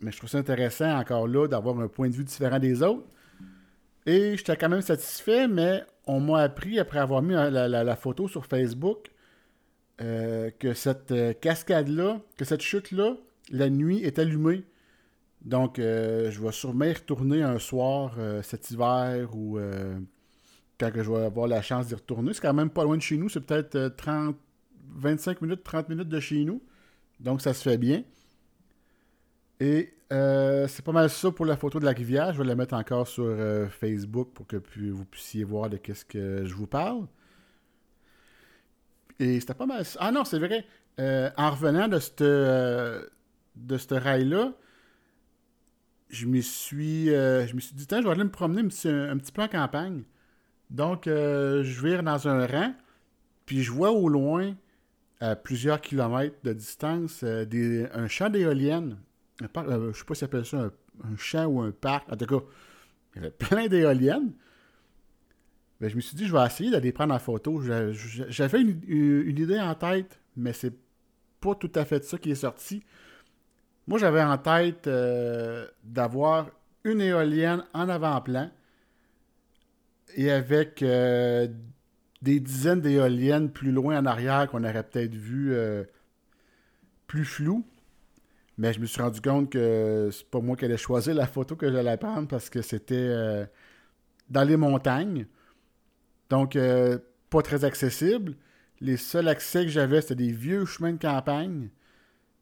Mais 0.00 0.10
je 0.12 0.18
trouve 0.18 0.30
ça 0.30 0.38
intéressant 0.38 0.98
encore 0.98 1.26
là 1.28 1.46
d'avoir 1.46 1.78
un 1.80 1.88
point 1.88 2.08
de 2.08 2.14
vue 2.14 2.24
différent 2.24 2.58
des 2.58 2.82
autres. 2.82 3.06
Et 4.06 4.36
j'étais 4.36 4.56
quand 4.56 4.68
même 4.68 4.82
satisfait, 4.82 5.48
mais 5.48 5.82
on 6.06 6.20
m'a 6.20 6.42
appris 6.42 6.78
après 6.78 6.98
avoir 6.98 7.22
mis 7.22 7.34
la, 7.34 7.96
photo 7.96 8.28
sur 8.28 8.44
Facebook 8.46 9.10
euh, 10.00 10.50
que 10.58 10.74
cette 10.74 11.10
euh, 11.12 11.32
cascade-là, 11.32 12.20
que 12.36 12.44
cette 12.44 12.60
chute-là, 12.60 13.16
la 13.50 13.70
nuit 13.70 14.02
est 14.02 14.18
allumée. 14.18 14.64
Donc, 15.44 15.78
euh, 15.78 16.30
je 16.30 16.40
vais 16.40 16.52
sûrement 16.52 16.86
y 16.86 16.92
retourner 16.92 17.42
un 17.42 17.58
soir 17.58 18.14
euh, 18.18 18.42
cet 18.42 18.70
hiver 18.70 19.28
ou 19.36 19.58
euh, 19.58 19.98
quand 20.80 20.90
je 20.94 21.10
vais 21.10 21.24
avoir 21.24 21.46
la 21.46 21.60
chance 21.60 21.88
d'y 21.88 21.94
retourner. 21.94 22.32
C'est 22.32 22.40
quand 22.40 22.54
même 22.54 22.70
pas 22.70 22.84
loin 22.84 22.96
de 22.96 23.02
chez 23.02 23.18
nous. 23.18 23.28
C'est 23.28 23.40
peut-être 23.40 23.94
30, 23.96 24.36
25 24.96 25.42
minutes, 25.42 25.62
30 25.62 25.90
minutes 25.90 26.08
de 26.08 26.20
chez 26.20 26.44
nous. 26.44 26.62
Donc, 27.20 27.42
ça 27.42 27.52
se 27.52 27.62
fait 27.62 27.78
bien. 27.78 28.02
Et 29.60 29.90
c'est 30.10 30.84
pas 30.84 30.92
mal 30.92 31.10
ça 31.10 31.30
pour 31.30 31.44
la 31.44 31.56
photo 31.56 31.80
de 31.80 31.84
la 31.84 31.92
rivière. 31.92 32.32
Je 32.32 32.38
vais 32.38 32.48
la 32.48 32.54
mettre 32.54 32.74
encore 32.74 33.08
sur 33.08 33.36
Facebook 33.70 34.30
pour 34.32 34.46
que 34.46 34.56
vous 34.90 35.04
puissiez 35.04 35.44
voir 35.44 35.68
de 35.68 35.76
qu'est-ce 35.76 36.04
que 36.04 36.44
je 36.44 36.54
vous 36.54 36.66
parle. 36.66 37.06
Et 39.18 39.40
c'était 39.40 39.54
pas 39.54 39.66
mal. 39.66 39.84
Ah 39.98 40.12
non, 40.12 40.24
c'est 40.24 40.38
vrai. 40.38 40.64
en 40.98 41.50
revenant 41.50 41.88
de 41.88 41.98
cette 41.98 42.22
de 43.56 43.78
ce 43.78 43.94
rail-là, 43.94 44.54
je 46.10 46.26
me 46.26 46.40
suis, 46.40 47.10
euh, 47.10 47.46
je 47.46 47.54
me 47.54 47.60
suis 47.60 47.74
dit, 47.74 47.86
tiens, 47.86 48.00
je 48.00 48.06
vais 48.06 48.12
aller 48.12 48.24
me 48.24 48.30
promener 48.30 48.60
un 48.62 48.68
petit, 48.68 48.88
un 48.88 49.16
petit 49.16 49.32
peu 49.32 49.42
en 49.42 49.48
campagne. 49.48 50.02
Donc, 50.70 51.06
euh, 51.08 51.64
je 51.64 51.82
vais 51.82 52.02
dans 52.02 52.28
un 52.28 52.46
rang, 52.46 52.74
puis 53.46 53.62
je 53.62 53.72
vois 53.72 53.92
au 53.92 54.08
loin, 54.08 54.54
à 55.20 55.36
plusieurs 55.36 55.80
kilomètres 55.80 56.36
de 56.44 56.52
distance, 56.54 57.22
euh, 57.24 57.44
des, 57.46 57.86
un 57.94 58.08
champ 58.08 58.30
d'éoliennes. 58.30 58.98
Je 59.40 59.46
sais 59.98 60.04
pas 60.06 60.14
si 60.16 60.24
appelle 60.24 60.46
ça 60.46 60.58
un, 60.58 60.72
un 61.12 61.16
champ 61.18 61.46
ou 61.46 61.60
un 61.62 61.72
parc. 61.72 62.12
En 62.12 62.16
tout 62.16 62.26
cas, 62.26 62.44
il 63.14 63.22
y 63.22 63.26
avait 63.26 63.30
plein 63.38 63.68
d'éoliennes. 63.68 64.32
Ben, 65.80 65.90
je 65.90 65.96
me 65.96 66.00
suis 66.00 66.16
dit, 66.16 66.26
je 66.26 66.32
vais 66.32 66.44
essayer 66.44 66.70
d'aller 66.70 66.92
prendre 66.92 67.14
en 67.14 67.18
photo. 67.18 67.60
J'a- 67.62 67.92
j'a- 67.92 68.28
J'avais 68.30 68.60
une, 68.62 68.80
une 68.88 69.38
idée 69.38 69.60
en 69.60 69.74
tête, 69.74 70.20
mais 70.36 70.52
c'est 70.52 70.72
pas 71.40 71.54
tout 71.54 71.72
à 71.74 71.84
fait 71.84 72.04
ça 72.04 72.18
qui 72.18 72.30
est 72.32 72.34
sorti. 72.36 72.84
Moi, 73.86 73.98
j'avais 73.98 74.22
en 74.22 74.38
tête 74.38 74.86
euh, 74.86 75.66
d'avoir 75.82 76.50
une 76.84 77.00
éolienne 77.00 77.64
en 77.74 77.88
avant-plan 77.88 78.50
et 80.16 80.30
avec 80.30 80.82
euh, 80.82 81.48
des 82.22 82.40
dizaines 82.40 82.80
d'éoliennes 82.80 83.50
plus 83.50 83.72
loin 83.72 83.98
en 83.98 84.06
arrière 84.06 84.48
qu'on 84.50 84.64
aurait 84.64 84.82
peut-être 84.82 85.14
vu 85.14 85.52
euh, 85.52 85.84
plus 87.06 87.26
flou. 87.26 87.66
Mais 88.56 88.72
je 88.72 88.80
me 88.80 88.86
suis 88.86 89.02
rendu 89.02 89.20
compte 89.20 89.50
que 89.50 90.08
c'est 90.12 90.30
pas 90.30 90.40
moi 90.40 90.56
qui 90.56 90.64
allais 90.64 90.76
choisir 90.76 91.14
la 91.14 91.26
photo 91.26 91.56
que 91.56 91.70
j'allais 91.70 91.96
prendre 91.96 92.28
parce 92.28 92.48
que 92.48 92.62
c'était 92.62 93.48
dans 94.30 94.44
les 94.44 94.56
montagnes. 94.56 95.26
Donc, 96.30 96.56
pas 97.30 97.42
très 97.42 97.64
accessible. 97.64 98.36
Les 98.80 98.96
seuls 98.96 99.26
accès 99.26 99.64
que 99.64 99.72
j'avais, 99.72 100.00
c'était 100.02 100.14
des 100.14 100.30
vieux 100.30 100.66
chemins 100.66 100.92
de 100.92 100.98
campagne. 100.98 101.68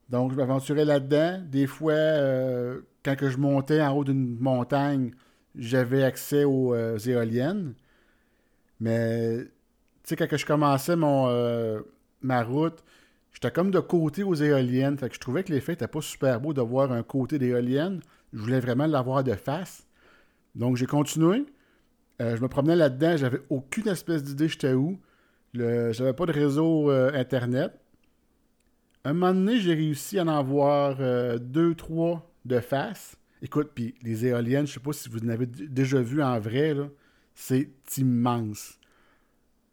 Donc, 0.08 0.32
je 0.32 0.36
m'aventurais 0.36 0.84
là-dedans. 0.84 1.40
Des 1.50 1.66
fois, 1.66 1.92
euh, 1.92 2.80
quand 3.04 3.16
que 3.16 3.30
je 3.30 3.38
montais 3.38 3.80
en 3.80 3.96
haut 3.96 4.04
d'une 4.04 4.38
montagne, 4.38 5.12
j'avais 5.56 6.02
accès 6.02 6.44
aux 6.44 6.74
euh, 6.74 6.98
éoliennes. 6.98 7.74
Mais, 8.80 9.38
tu 9.38 9.50
sais, 10.04 10.16
quand 10.16 10.28
que 10.28 10.36
je 10.36 10.46
commençais 10.46 10.96
mon, 10.96 11.28
euh, 11.28 11.80
ma 12.20 12.42
route, 12.42 12.84
j'étais 13.32 13.50
comme 13.50 13.70
de 13.70 13.80
côté 13.80 14.22
aux 14.22 14.34
éoliennes. 14.34 14.98
Fait 14.98 15.08
que 15.08 15.14
je 15.14 15.20
trouvais 15.20 15.44
que 15.44 15.52
l'effet 15.52 15.72
n'était 15.72 15.88
pas 15.88 16.02
super 16.02 16.40
beau 16.40 16.52
de 16.52 16.60
voir 16.60 16.92
un 16.92 17.02
côté 17.02 17.38
d'éolienne. 17.38 18.00
Je 18.32 18.40
voulais 18.40 18.60
vraiment 18.60 18.86
l'avoir 18.86 19.24
de 19.24 19.34
face. 19.34 19.86
Donc, 20.54 20.76
j'ai 20.76 20.86
continué. 20.86 21.46
Je 22.20 22.40
me 22.40 22.46
promenais 22.48 22.76
là-dedans. 22.76 23.16
J'avais 23.16 23.40
aucune 23.50 23.88
espèce 23.88 24.22
d'idée 24.22 24.48
j'étais 24.48 24.74
où. 24.74 25.00
Le... 25.54 25.92
J'avais 25.92 26.12
pas 26.12 26.26
de 26.26 26.32
réseau 26.32 26.90
Internet. 26.90 27.81
Un 29.04 29.14
moment 29.14 29.34
donné, 29.34 29.58
j'ai 29.58 29.74
réussi 29.74 30.18
à 30.18 30.24
en 30.24 30.42
voir 30.44 30.96
euh, 31.00 31.38
deux, 31.38 31.74
trois 31.74 32.30
de 32.44 32.60
face. 32.60 33.16
Écoute, 33.40 33.72
puis 33.74 33.94
les 34.02 34.26
éoliennes, 34.26 34.66
je 34.66 34.74
sais 34.74 34.80
pas 34.80 34.92
si 34.92 35.08
vous 35.08 35.18
en 35.24 35.28
avez 35.28 35.46
déjà 35.46 36.00
vu 36.00 36.22
en 36.22 36.38
vrai. 36.38 36.76
C'est 37.34 37.70
immense. 37.96 38.78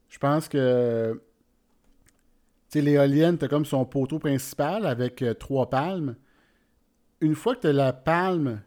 Je 0.09 0.17
pense 0.17 0.47
que. 0.47 1.21
Tu 2.71 2.81
l'éolienne, 2.81 3.37
t'as 3.37 3.47
comme 3.47 3.65
son 3.65 3.83
poteau 3.85 4.19
principal 4.19 4.85
avec 4.85 5.21
euh, 5.23 5.33
trois 5.33 5.69
palmes. 5.69 6.15
Une 7.21 7.33
fois 7.35 7.55
que 7.55 7.61
t'as 7.61 7.73
la 7.73 7.93
palme, 7.93 8.61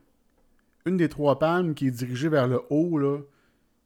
une 0.86 0.96
des 0.96 1.08
trois 1.08 1.38
palmes 1.38 1.74
qui 1.74 1.86
est 1.86 1.92
dirigée 1.92 2.28
vers 2.28 2.48
le 2.48 2.60
haut, 2.70 2.98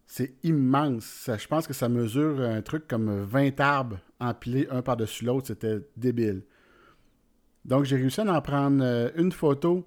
c'est 0.07 0.35
immense. 0.43 1.31
Je 1.39 1.47
pense 1.47 1.67
que 1.67 1.75
ça 1.75 1.89
mesure 1.91 2.41
un 2.41 2.63
truc 2.63 2.89
comme 2.89 3.25
20 3.25 3.61
arbres 3.61 3.99
empilés 4.19 4.69
un 4.71 4.81
par-dessus 4.81 5.25
l'autre. 5.25 5.49
C'était 5.49 5.81
débile. 5.97 6.43
Donc, 7.67 7.85
j'ai 7.85 7.97
réussi 7.97 8.21
à 8.21 8.33
en 8.33 8.41
prendre 8.41 8.83
euh, 8.83 9.11
une 9.17 9.33
photo 9.33 9.87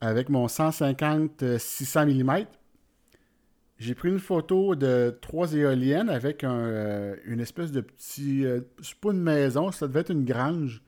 avec 0.00 0.28
mon 0.28 0.46
150-600 0.46 2.22
mm. 2.22 2.46
J'ai 3.78 3.94
pris 3.94 4.10
une 4.10 4.20
photo 4.20 4.76
de 4.76 5.16
trois 5.20 5.54
éoliennes 5.54 6.08
avec 6.08 6.44
euh, 6.44 7.16
une 7.24 7.40
espèce 7.40 7.72
de 7.72 7.80
petit... 7.80 8.44
euh, 8.44 8.60
c'est 8.80 8.94
pas 8.96 9.10
une 9.10 9.22
maison, 9.22 9.72
ça 9.72 9.88
devait 9.88 10.00
être 10.00 10.12
une 10.12 10.24
grange 10.24 10.82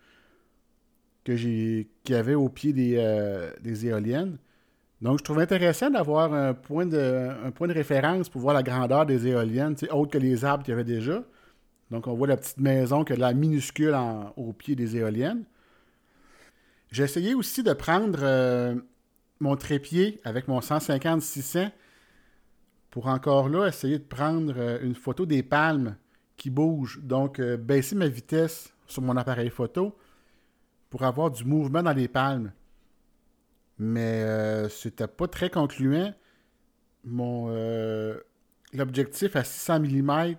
que 1.24 1.34
j'ai 1.34 1.88
qu'il 2.04 2.14
y 2.14 2.18
avait 2.18 2.34
au 2.34 2.48
pied 2.48 2.72
des, 2.72 2.96
euh, 2.98 3.50
éoliennes. 3.82 4.38
Donc, 5.00 5.18
je 5.18 5.24
trouvais 5.24 5.42
intéressant 5.42 5.90
d'avoir 5.90 6.32
un 6.34 6.54
point 6.54 6.86
de, 6.86 7.30
un 7.44 7.50
point 7.50 7.66
de 7.66 7.72
référence 7.72 8.28
pour 8.28 8.42
voir 8.42 8.54
la 8.54 8.62
grandeur 8.62 9.06
des 9.06 9.26
éoliennes, 9.26 9.74
autre 9.90 10.12
que 10.12 10.18
les 10.18 10.44
arbres 10.44 10.62
qu'il 10.64 10.72
y 10.72 10.74
avait 10.74 10.84
déjà. 10.84 11.24
Donc, 11.90 12.06
on 12.06 12.14
voit 12.14 12.28
la 12.28 12.36
petite 12.36 12.60
maison 12.60 13.02
de 13.02 13.14
la 13.14 13.32
minuscule 13.32 13.96
au 14.36 14.52
pied 14.52 14.76
des 14.76 14.96
éoliennes. 14.96 15.44
J'ai 16.94 17.02
essayé 17.02 17.34
aussi 17.34 17.64
de 17.64 17.72
prendre 17.72 18.20
euh, 18.22 18.76
mon 19.40 19.56
trépied 19.56 20.20
avec 20.22 20.46
mon 20.46 20.60
150-600 20.60 21.72
pour 22.88 23.08
encore 23.08 23.48
là 23.48 23.66
essayer 23.66 23.98
de 23.98 24.04
prendre 24.04 24.54
euh, 24.56 24.78
une 24.80 24.94
photo 24.94 25.26
des 25.26 25.42
palmes 25.42 25.96
qui 26.36 26.50
bougent. 26.50 27.00
Donc, 27.02 27.40
euh, 27.40 27.56
baisser 27.56 27.96
ma 27.96 28.06
vitesse 28.06 28.72
sur 28.86 29.02
mon 29.02 29.16
appareil 29.16 29.50
photo 29.50 29.98
pour 30.88 31.02
avoir 31.02 31.32
du 31.32 31.44
mouvement 31.44 31.82
dans 31.82 31.92
les 31.92 32.06
palmes. 32.06 32.52
Mais 33.76 34.68
c'était 34.68 35.08
pas 35.08 35.26
très 35.26 35.50
concluant. 35.50 36.14
Mon 37.02 37.48
l'objectif 38.72 39.34
à 39.34 39.42
600 39.42 39.80
mm, 39.80 40.34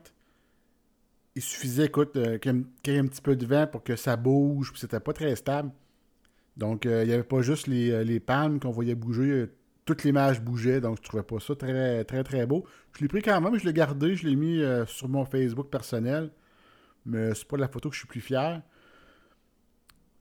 il 1.36 1.42
suffisait, 1.42 1.88
écoute, 1.88 2.14
qu'il 2.14 2.66
y 2.88 2.96
ait 2.96 3.00
un 3.00 3.08
petit 3.08 3.22
peu 3.22 3.36
de 3.36 3.46
vent 3.46 3.68
pour 3.68 3.84
que 3.84 3.98
ça 3.98 4.16
bouge, 4.16 4.72
puis 4.72 4.80
c'était 4.80 5.02
pas 5.02 5.12
très 5.12 5.36
stable. 5.36 5.70
Donc, 6.58 6.86
euh, 6.86 7.04
il 7.04 7.08
n'y 7.08 7.14
avait 7.14 7.24
pas 7.24 7.42
juste 7.42 7.68
les, 7.68 7.92
euh, 7.92 8.04
les 8.04 8.22
qu'on 8.60 8.72
voyait 8.72 8.96
bouger, 8.96 9.32
euh, 9.32 9.56
toute 9.86 10.04
l'image 10.04 10.42
bougeait, 10.42 10.82
donc 10.82 10.98
je 10.98 11.04
trouvais 11.04 11.24
pas 11.24 11.40
ça 11.40 11.56
très, 11.56 12.04
très, 12.06 12.24
très 12.24 12.46
beau. 12.46 12.66
Je 12.96 13.02
l'ai 13.02 13.08
pris 13.08 13.22
quand 13.22 13.40
même, 13.42 13.58
je 13.60 13.66
l'ai 13.66 13.74
gardé, 13.74 14.16
je 14.16 14.28
l'ai 14.28 14.36
mis 14.36 14.64
sur 14.88 15.08
mon 15.10 15.26
Facebook 15.26 15.70
personnel, 15.70 16.32
mais 17.06 17.36
c'est 17.36 17.48
pas 17.48 17.58
la 17.58 17.68
photo 17.68 17.90
que 17.90 17.94
je 17.94 18.00
suis 18.00 18.08
plus 18.08 18.22
fier. 18.22 18.64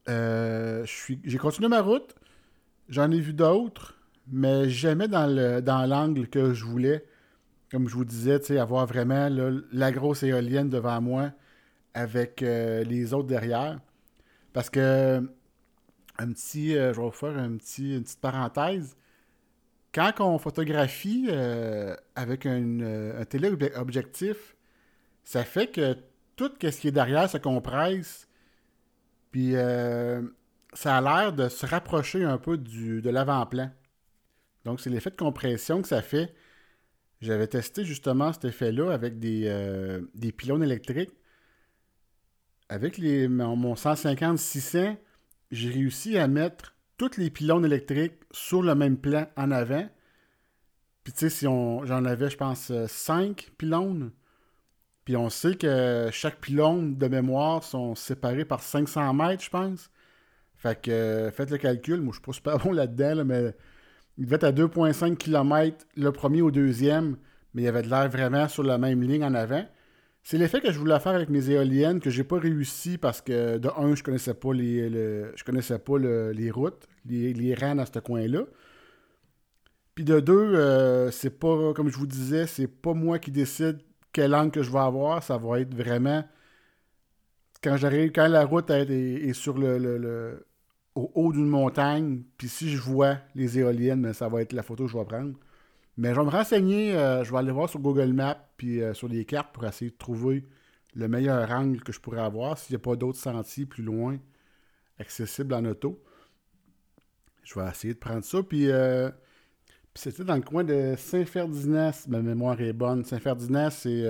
J'ai 0.07 1.37
continué 1.39 1.67
ma 1.67 1.81
route, 1.81 2.13
j'en 2.89 3.09
ai 3.09 3.19
vu 3.19 3.33
d'autres, 3.33 3.97
mais 4.27 4.69
jamais 4.69 5.07
dans 5.07 5.25
le 5.25 5.61
dans 5.61 5.87
l'angle 5.87 6.27
que 6.27 6.53
je 6.53 6.63
voulais. 6.63 7.03
Comme 7.71 7.89
je 7.89 7.95
vous 7.95 8.05
disais, 8.05 8.59
avoir 8.59 8.85
vraiment 8.85 9.29
la 9.71 9.91
grosse 9.91 10.21
éolienne 10.21 10.69
devant 10.69 11.01
moi 11.01 11.31
avec 11.95 12.41
les 12.41 13.13
autres 13.15 13.27
derrière. 13.27 13.79
Parce 14.53 14.69
que 14.69 15.27
un 16.17 16.31
petit, 16.31 16.75
euh, 16.75 16.93
je 16.93 16.99
vais 16.99 17.05
vous 17.05 17.11
faire 17.11 17.37
un 17.37 17.57
petit, 17.57 17.95
une 17.95 18.03
petite 18.03 18.21
parenthèse. 18.21 18.95
Quand 19.93 20.13
on 20.19 20.37
photographie 20.37 21.27
euh, 21.29 21.95
avec 22.15 22.45
un, 22.45 22.81
euh, 22.81 23.23
téléobjectif, 23.25 24.55
ça 25.23 25.43
fait 25.43 25.67
que 25.67 25.97
tout 26.35 26.51
ce 26.61 26.69
qui 26.81 26.89
est 26.89 26.91
derrière 26.91 27.29
se 27.29 27.37
compresse. 27.37 28.27
Puis 29.31 29.53
ça 30.73 30.97
a 30.97 31.01
l'air 31.01 31.33
de 31.33 31.49
se 31.49 31.65
rapprocher 31.65 32.23
un 32.23 32.37
peu 32.37 32.57
du, 32.57 33.01
de 33.01 33.09
l'avant-plan. 33.09 33.71
Donc 34.65 34.81
c'est 34.81 34.89
l'effet 34.89 35.11
de 35.11 35.15
compression 35.15 35.81
que 35.81 35.87
ça 35.87 36.01
fait. 36.01 36.33
J'avais 37.21 37.47
testé 37.47 37.85
justement 37.85 38.33
cet 38.33 38.45
effet-là 38.45 38.91
avec 38.91 39.19
des, 39.19 40.01
des 40.13 40.31
pylônes 40.31 40.63
électriques. 40.63 41.11
Avec 42.69 42.97
les, 42.97 43.27
mon, 43.27 43.55
mon 43.55 43.75
150-600, 43.75 44.97
j'ai 45.51 45.69
réussi 45.69 46.17
à 46.17 46.27
mettre 46.27 46.75
tous 46.97 47.17
les 47.17 47.29
pylônes 47.29 47.65
électriques 47.65 48.21
sur 48.31 48.61
le 48.61 48.75
même 48.75 48.97
plan 48.97 49.27
en 49.35 49.51
avant. 49.51 49.87
Puis 51.03 51.13
tu 51.13 51.19
sais, 51.19 51.29
si 51.29 51.45
j'en 51.45 52.05
avais, 52.05 52.29
je 52.29 52.37
pense, 52.37 52.71
5 52.87 53.51
pylônes. 53.57 54.11
Puis 55.05 55.15
on 55.15 55.29
sait 55.29 55.55
que 55.55 56.09
chaque 56.11 56.41
pylône 56.41 56.97
de 56.97 57.07
mémoire 57.07 57.63
sont 57.63 57.93
séparés 57.93 58.45
par 58.45 58.61
500 58.63 59.13
mètres, 59.13 59.43
je 59.43 59.49
pense. 59.49 59.91
Fait 60.55 60.81
que 60.81 60.89
euh, 60.89 61.31
faites 61.31 61.51
le 61.51 61.57
calcul. 61.57 62.01
Moi, 62.01 62.13
je 62.15 62.33
suis 62.33 62.41
pas 62.41 62.57
bon 62.63 62.71
là-dedans, 62.71 63.15
là, 63.15 63.23
mais 63.23 63.55
il 64.17 64.25
devait 64.25 64.37
être 64.37 64.45
à 64.45 64.51
2,5 64.51 65.15
km 65.17 65.85
le 65.95 66.11
premier 66.11 66.41
au 66.41 66.49
deuxième, 66.49 67.17
mais 67.53 67.63
il 67.63 67.65
y 67.65 67.67
avait 67.67 67.83
de 67.83 67.89
l'air 67.89 68.09
vraiment 68.09 68.47
sur 68.47 68.63
la 68.63 68.77
même 68.77 69.03
ligne 69.03 69.23
en 69.23 69.35
avant. 69.35 69.65
C'est 70.25 70.37
l'effet 70.39 70.59
que 70.59 70.71
je 70.73 70.79
voulais 70.79 70.99
faire 70.99 71.13
avec 71.13 71.29
mes 71.29 71.49
éoliennes 71.51 71.99
que 72.01 72.09
j'ai 72.09 72.23
pas 72.25 72.37
réussi 72.39 72.97
parce 72.97 73.21
que 73.21 73.57
de 73.59 73.69
un, 73.77 73.95
je 73.95 74.03
connaissais 74.03 74.33
pas 74.33 74.53
les, 74.53 74.89
le- 74.89 75.31
je 75.35 75.43
connaissais 75.45 75.79
pas 75.79 75.97
le- 75.99 76.31
les 76.31 76.49
routes, 76.51 76.87
les, 77.05 77.31
les 77.33 77.55
dans 77.55 77.85
ce 77.85 77.99
coin-là. 77.99 78.41
Puis 79.93 80.03
de 80.03 80.19
deux, 80.19 80.55
euh, 80.55 81.11
c'est 81.11 81.29
pas, 81.39 81.73
comme 81.73 81.89
je 81.89 81.97
vous 81.97 82.07
disais, 82.07 82.47
c'est 82.47 82.67
pas 82.67 82.93
moi 82.93 83.17
qui 83.19 83.31
décide 83.31 83.79
quel 84.11 84.35
angle 84.35 84.51
que 84.51 84.63
je 84.63 84.71
vais 84.71 84.79
avoir. 84.79 85.23
Ça 85.23 85.37
va 85.37 85.59
être 85.61 85.73
vraiment 85.73 86.23
quand 87.63 87.77
j'arrive, 87.77 88.11
quand 88.11 88.27
la 88.27 88.45
route 88.45 88.69
est, 88.69 89.33
sur 89.33 89.57
le- 89.97 90.45
au 90.95 91.11
haut 91.15 91.33
d'une 91.33 91.47
montagne, 91.47 92.23
puis 92.37 92.47
si 92.47 92.69
je 92.69 92.81
vois 92.81 93.17
les 93.35 93.59
éoliennes, 93.59 94.01
ben, 94.01 94.13
ça 94.13 94.29
va 94.29 94.41
être 94.41 94.53
la 94.53 94.63
photo 94.63 94.85
que 94.85 94.91
je 94.91 94.97
vais 94.97 95.05
prendre. 95.05 95.33
Mais 95.97 96.13
je 96.13 96.19
vais 96.19 96.25
me 96.25 96.29
renseigner, 96.29 96.95
euh, 96.95 97.23
je 97.23 97.31
vais 97.31 97.37
aller 97.37 97.51
voir 97.51 97.69
sur 97.69 97.79
Google 97.79 98.11
Maps 98.11 98.49
puis 98.57 98.81
euh, 98.81 98.93
sur 98.93 99.07
les 99.07 99.23
cartes 99.23 99.53
pour 99.53 99.65
essayer 99.65 99.91
de 99.91 99.95
trouver 99.95 100.45
le 100.93 101.07
meilleur 101.07 101.49
angle 101.51 101.81
que 101.81 101.93
je 101.93 101.99
pourrais 102.01 102.21
avoir 102.21 102.57
s'il 102.57 102.73
n'y 102.73 102.81
a 102.81 102.83
pas 102.83 102.95
d'autres 102.95 103.17
sentiers 103.17 103.65
plus 103.65 103.83
loin 103.83 104.17
accessibles 104.99 105.53
en 105.53 105.63
auto. 105.65 106.01
Je 107.43 107.57
vais 107.57 107.67
essayer 107.69 107.93
de 107.93 107.99
prendre 107.99 108.23
ça. 108.25 108.43
Puis 108.43 108.69
euh, 108.69 109.09
c'était 109.93 110.25
dans 110.25 110.35
le 110.35 110.41
coin 110.41 110.65
de 110.65 110.95
Saint-Ferdinand, 110.97 111.91
ma 112.09 112.21
mémoire 112.21 112.59
est 112.59 112.73
bonne. 112.73 113.05
Saint-Ferdinand, 113.05 113.69
c'est 113.69 114.03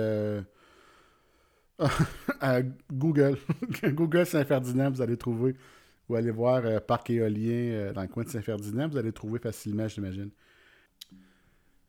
Google. 2.92 3.38
Google 3.84 4.26
Saint-Ferdinand, 4.26 4.90
vous 4.90 5.02
allez 5.02 5.16
trouver. 5.16 5.54
Ou 6.08 6.14
allez 6.14 6.30
voir 6.30 6.62
Parc 6.82 7.10
éolien 7.10 7.92
dans 7.92 8.02
le 8.02 8.08
coin 8.08 8.22
de 8.22 8.28
Saint-Ferdinand, 8.28 8.88
vous 8.88 8.96
allez 8.96 9.12
trouver 9.12 9.40
facilement, 9.40 9.88
j'imagine. 9.88 10.30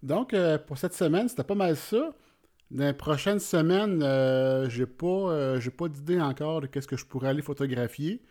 Donc, 0.04 0.34
euh, 0.34 0.58
pour 0.58 0.78
cette 0.78 0.94
semaine, 0.94 1.28
c'était 1.30 1.44
pas 1.44 1.56
mal 1.56 1.76
ça. 1.76 2.14
Dans 2.72 2.86
les 2.86 2.94
prochaines 2.94 3.40
semaines, 3.40 4.04
euh, 4.04 4.70
j'ai 4.70 4.86
pas, 4.88 5.08
euh, 5.08 5.62
pas 5.78 5.90
d'idée 5.90 6.22
encore 6.22 6.62
de 6.62 6.68
qu'est-ce 6.68 6.88
que 6.88 6.98
je 6.98 7.06
pourrais 7.06 7.30
aller 7.30 7.42
photographier. 7.42 8.22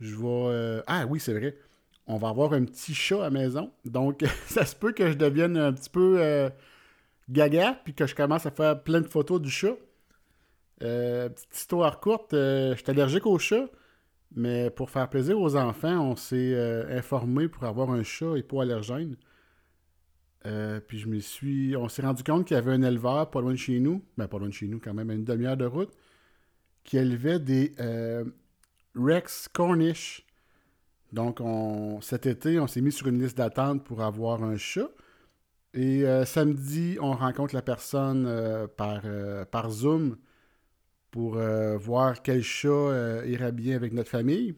Je 0.00 0.14
vais. 0.16 0.22
euh, 0.26 0.82
Ah 0.86 1.06
oui, 1.06 1.20
c'est 1.20 1.32
vrai. 1.32 1.56
On 2.06 2.16
va 2.18 2.28
avoir 2.28 2.52
un 2.54 2.64
petit 2.64 2.94
chat 2.94 3.18
à 3.20 3.24
la 3.24 3.30
maison. 3.30 3.72
Donc, 3.84 4.24
ça 4.46 4.66
se 4.66 4.74
peut 4.76 4.92
que 4.92 5.08
je 5.10 5.14
devienne 5.16 5.56
un 5.56 5.72
petit 5.72 5.90
peu 5.90 6.50
gaga, 7.30 7.80
puis 7.84 7.94
que 7.94 8.06
je 8.06 8.14
commence 8.14 8.46
à 8.46 8.50
faire 8.50 8.82
plein 8.82 9.00
de 9.00 9.08
photos 9.08 9.40
du 9.40 9.50
chat. 9.50 9.76
Petite 10.78 11.54
histoire 11.56 12.00
courte, 12.00 12.30
je 12.32 12.74
suis 12.76 12.90
allergique 12.90 13.26
au 13.26 13.38
chat, 13.38 13.66
mais 14.34 14.70
pour 14.70 14.90
faire 14.90 15.08
plaisir 15.10 15.40
aux 15.40 15.56
enfants, 15.56 16.10
on 16.12 16.16
s'est 16.16 16.54
informé 16.90 17.48
pour 17.48 17.64
avoir 17.64 17.90
un 17.90 18.02
chat 18.04 18.36
hypoallergène. 18.38 19.16
Euh, 20.46 20.80
puis 20.80 20.98
je 20.98 21.08
me 21.08 21.20
suis. 21.20 21.76
On 21.76 21.88
s'est 21.88 22.02
rendu 22.02 22.22
compte 22.24 22.46
qu'il 22.46 22.56
y 22.56 22.58
avait 22.58 22.72
un 22.72 22.82
éleveur 22.82 23.30
pas 23.30 23.40
loin 23.40 23.52
de 23.52 23.56
chez 23.56 23.78
nous, 23.80 24.04
ben 24.16 24.26
pas 24.26 24.38
loin 24.38 24.48
de 24.48 24.54
chez 24.54 24.66
nous 24.66 24.80
quand 24.80 24.94
même, 24.94 25.10
à 25.10 25.14
une 25.14 25.24
demi-heure 25.24 25.56
de 25.56 25.66
route, 25.66 25.92
qui 26.84 26.96
élevait 26.96 27.38
des 27.38 27.72
euh, 27.80 28.24
Rex 28.96 29.48
Cornish. 29.52 30.26
Donc 31.12 31.40
on, 31.40 32.00
cet 32.00 32.26
été, 32.26 32.58
on 32.58 32.66
s'est 32.66 32.80
mis 32.80 32.92
sur 32.92 33.06
une 33.06 33.22
liste 33.22 33.36
d'attente 33.36 33.84
pour 33.84 34.02
avoir 34.02 34.42
un 34.42 34.56
chat. 34.56 34.88
Et 35.74 36.04
euh, 36.04 36.24
samedi, 36.24 36.98
on 37.00 37.12
rencontre 37.12 37.54
la 37.54 37.62
personne 37.62 38.28
par, 38.76 39.02
par 39.50 39.70
Zoom 39.70 40.16
pour 41.10 41.38
voir 41.78 42.22
quel 42.22 42.42
chat 42.42 43.24
irait 43.26 43.52
bien 43.52 43.76
avec 43.76 43.92
notre 43.92 44.10
famille. 44.10 44.54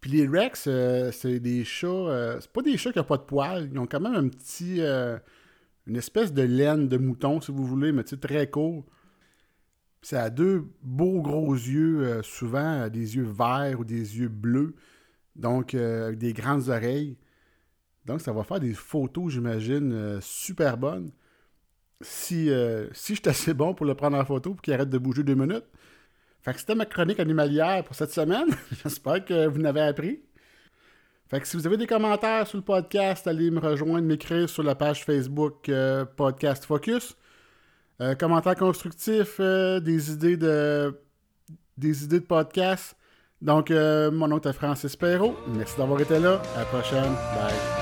Puis 0.00 0.10
les 0.12 0.26
Rex, 0.28 0.66
euh, 0.68 1.10
c'est 1.12 1.40
des 1.40 1.64
chats. 1.64 1.88
euh, 1.88 2.38
c'est 2.40 2.52
pas 2.52 2.62
des 2.62 2.76
chats 2.76 2.92
qui 2.92 2.98
n'ont 2.98 3.04
pas 3.04 3.16
de 3.16 3.22
poils. 3.22 3.68
Ils 3.72 3.78
ont 3.78 3.86
quand 3.86 4.00
même 4.00 4.14
un 4.14 4.28
petit. 4.28 4.80
euh, 4.80 5.18
une 5.86 5.96
espèce 5.96 6.32
de 6.32 6.42
laine 6.42 6.86
de 6.88 6.98
mouton, 6.98 7.40
si 7.40 7.50
vous 7.50 7.64
voulez, 7.64 7.92
mais 7.92 8.04
tu 8.04 8.10
sais, 8.10 8.16
très 8.18 8.48
court. 8.50 8.84
Ça 10.02 10.24
a 10.24 10.30
deux 10.30 10.66
beaux 10.82 11.22
gros 11.22 11.54
yeux, 11.54 12.22
souvent 12.22 12.88
des 12.88 13.16
yeux 13.16 13.24
verts 13.24 13.80
ou 13.80 13.84
des 13.84 14.18
yeux 14.18 14.28
bleus. 14.28 14.74
Donc, 15.34 15.74
avec 15.74 16.18
des 16.18 16.32
grandes 16.34 16.68
oreilles. 16.68 17.16
Donc, 18.04 18.20
ça 18.20 18.32
va 18.32 18.44
faire 18.44 18.60
des 18.60 18.74
photos, 18.74 19.32
j'imagine, 19.32 20.18
super 20.20 20.76
bonnes. 20.76 21.10
Si, 22.02 22.50
si 22.92 23.14
je 23.14 23.20
suis 23.20 23.28
assez 23.28 23.54
bon 23.54 23.74
pour 23.74 23.86
le 23.86 23.94
prendre 23.94 24.18
en 24.18 24.24
photo 24.26 24.52
pour 24.52 24.62
qu'il 24.62 24.74
arrête 24.74 24.90
de 24.90 24.98
bouger 24.98 25.22
deux 25.24 25.34
minutes. 25.34 25.66
C'était 26.56 26.74
ma 26.74 26.86
chronique 26.86 27.20
animalière 27.20 27.84
pour 27.84 27.94
cette 27.94 28.12
semaine. 28.12 28.46
J'espère 28.82 29.24
que 29.24 29.46
vous 29.46 29.58
n'avez 29.58 29.82
appris. 29.82 30.20
Fait 31.28 31.40
que 31.40 31.46
si 31.46 31.56
vous 31.56 31.66
avez 31.66 31.76
des 31.76 31.86
commentaires 31.86 32.46
sur 32.46 32.56
le 32.56 32.64
podcast, 32.64 33.26
allez 33.26 33.50
me 33.50 33.60
rejoindre, 33.60 34.06
m'écrire 34.06 34.48
sur 34.48 34.62
la 34.62 34.74
page 34.74 35.04
Facebook 35.04 35.68
euh, 35.68 36.06
Podcast 36.06 36.64
Focus. 36.64 37.16
Euh, 38.00 38.14
commentaires 38.14 38.56
constructifs, 38.56 39.36
euh, 39.40 39.80
des 39.80 40.12
idées 40.12 40.36
de 40.36 40.98
des 41.76 42.04
idées 42.04 42.20
de 42.20 42.24
podcast. 42.24 42.96
Donc, 43.42 43.70
mon 43.70 44.26
nom 44.26 44.40
est 44.40 44.52
Francis 44.52 44.96
Perrault. 44.96 45.36
Merci 45.54 45.76
d'avoir 45.76 46.00
été 46.00 46.18
là. 46.18 46.42
À 46.56 46.60
la 46.60 46.64
prochaine. 46.64 47.12
Bye. 47.36 47.77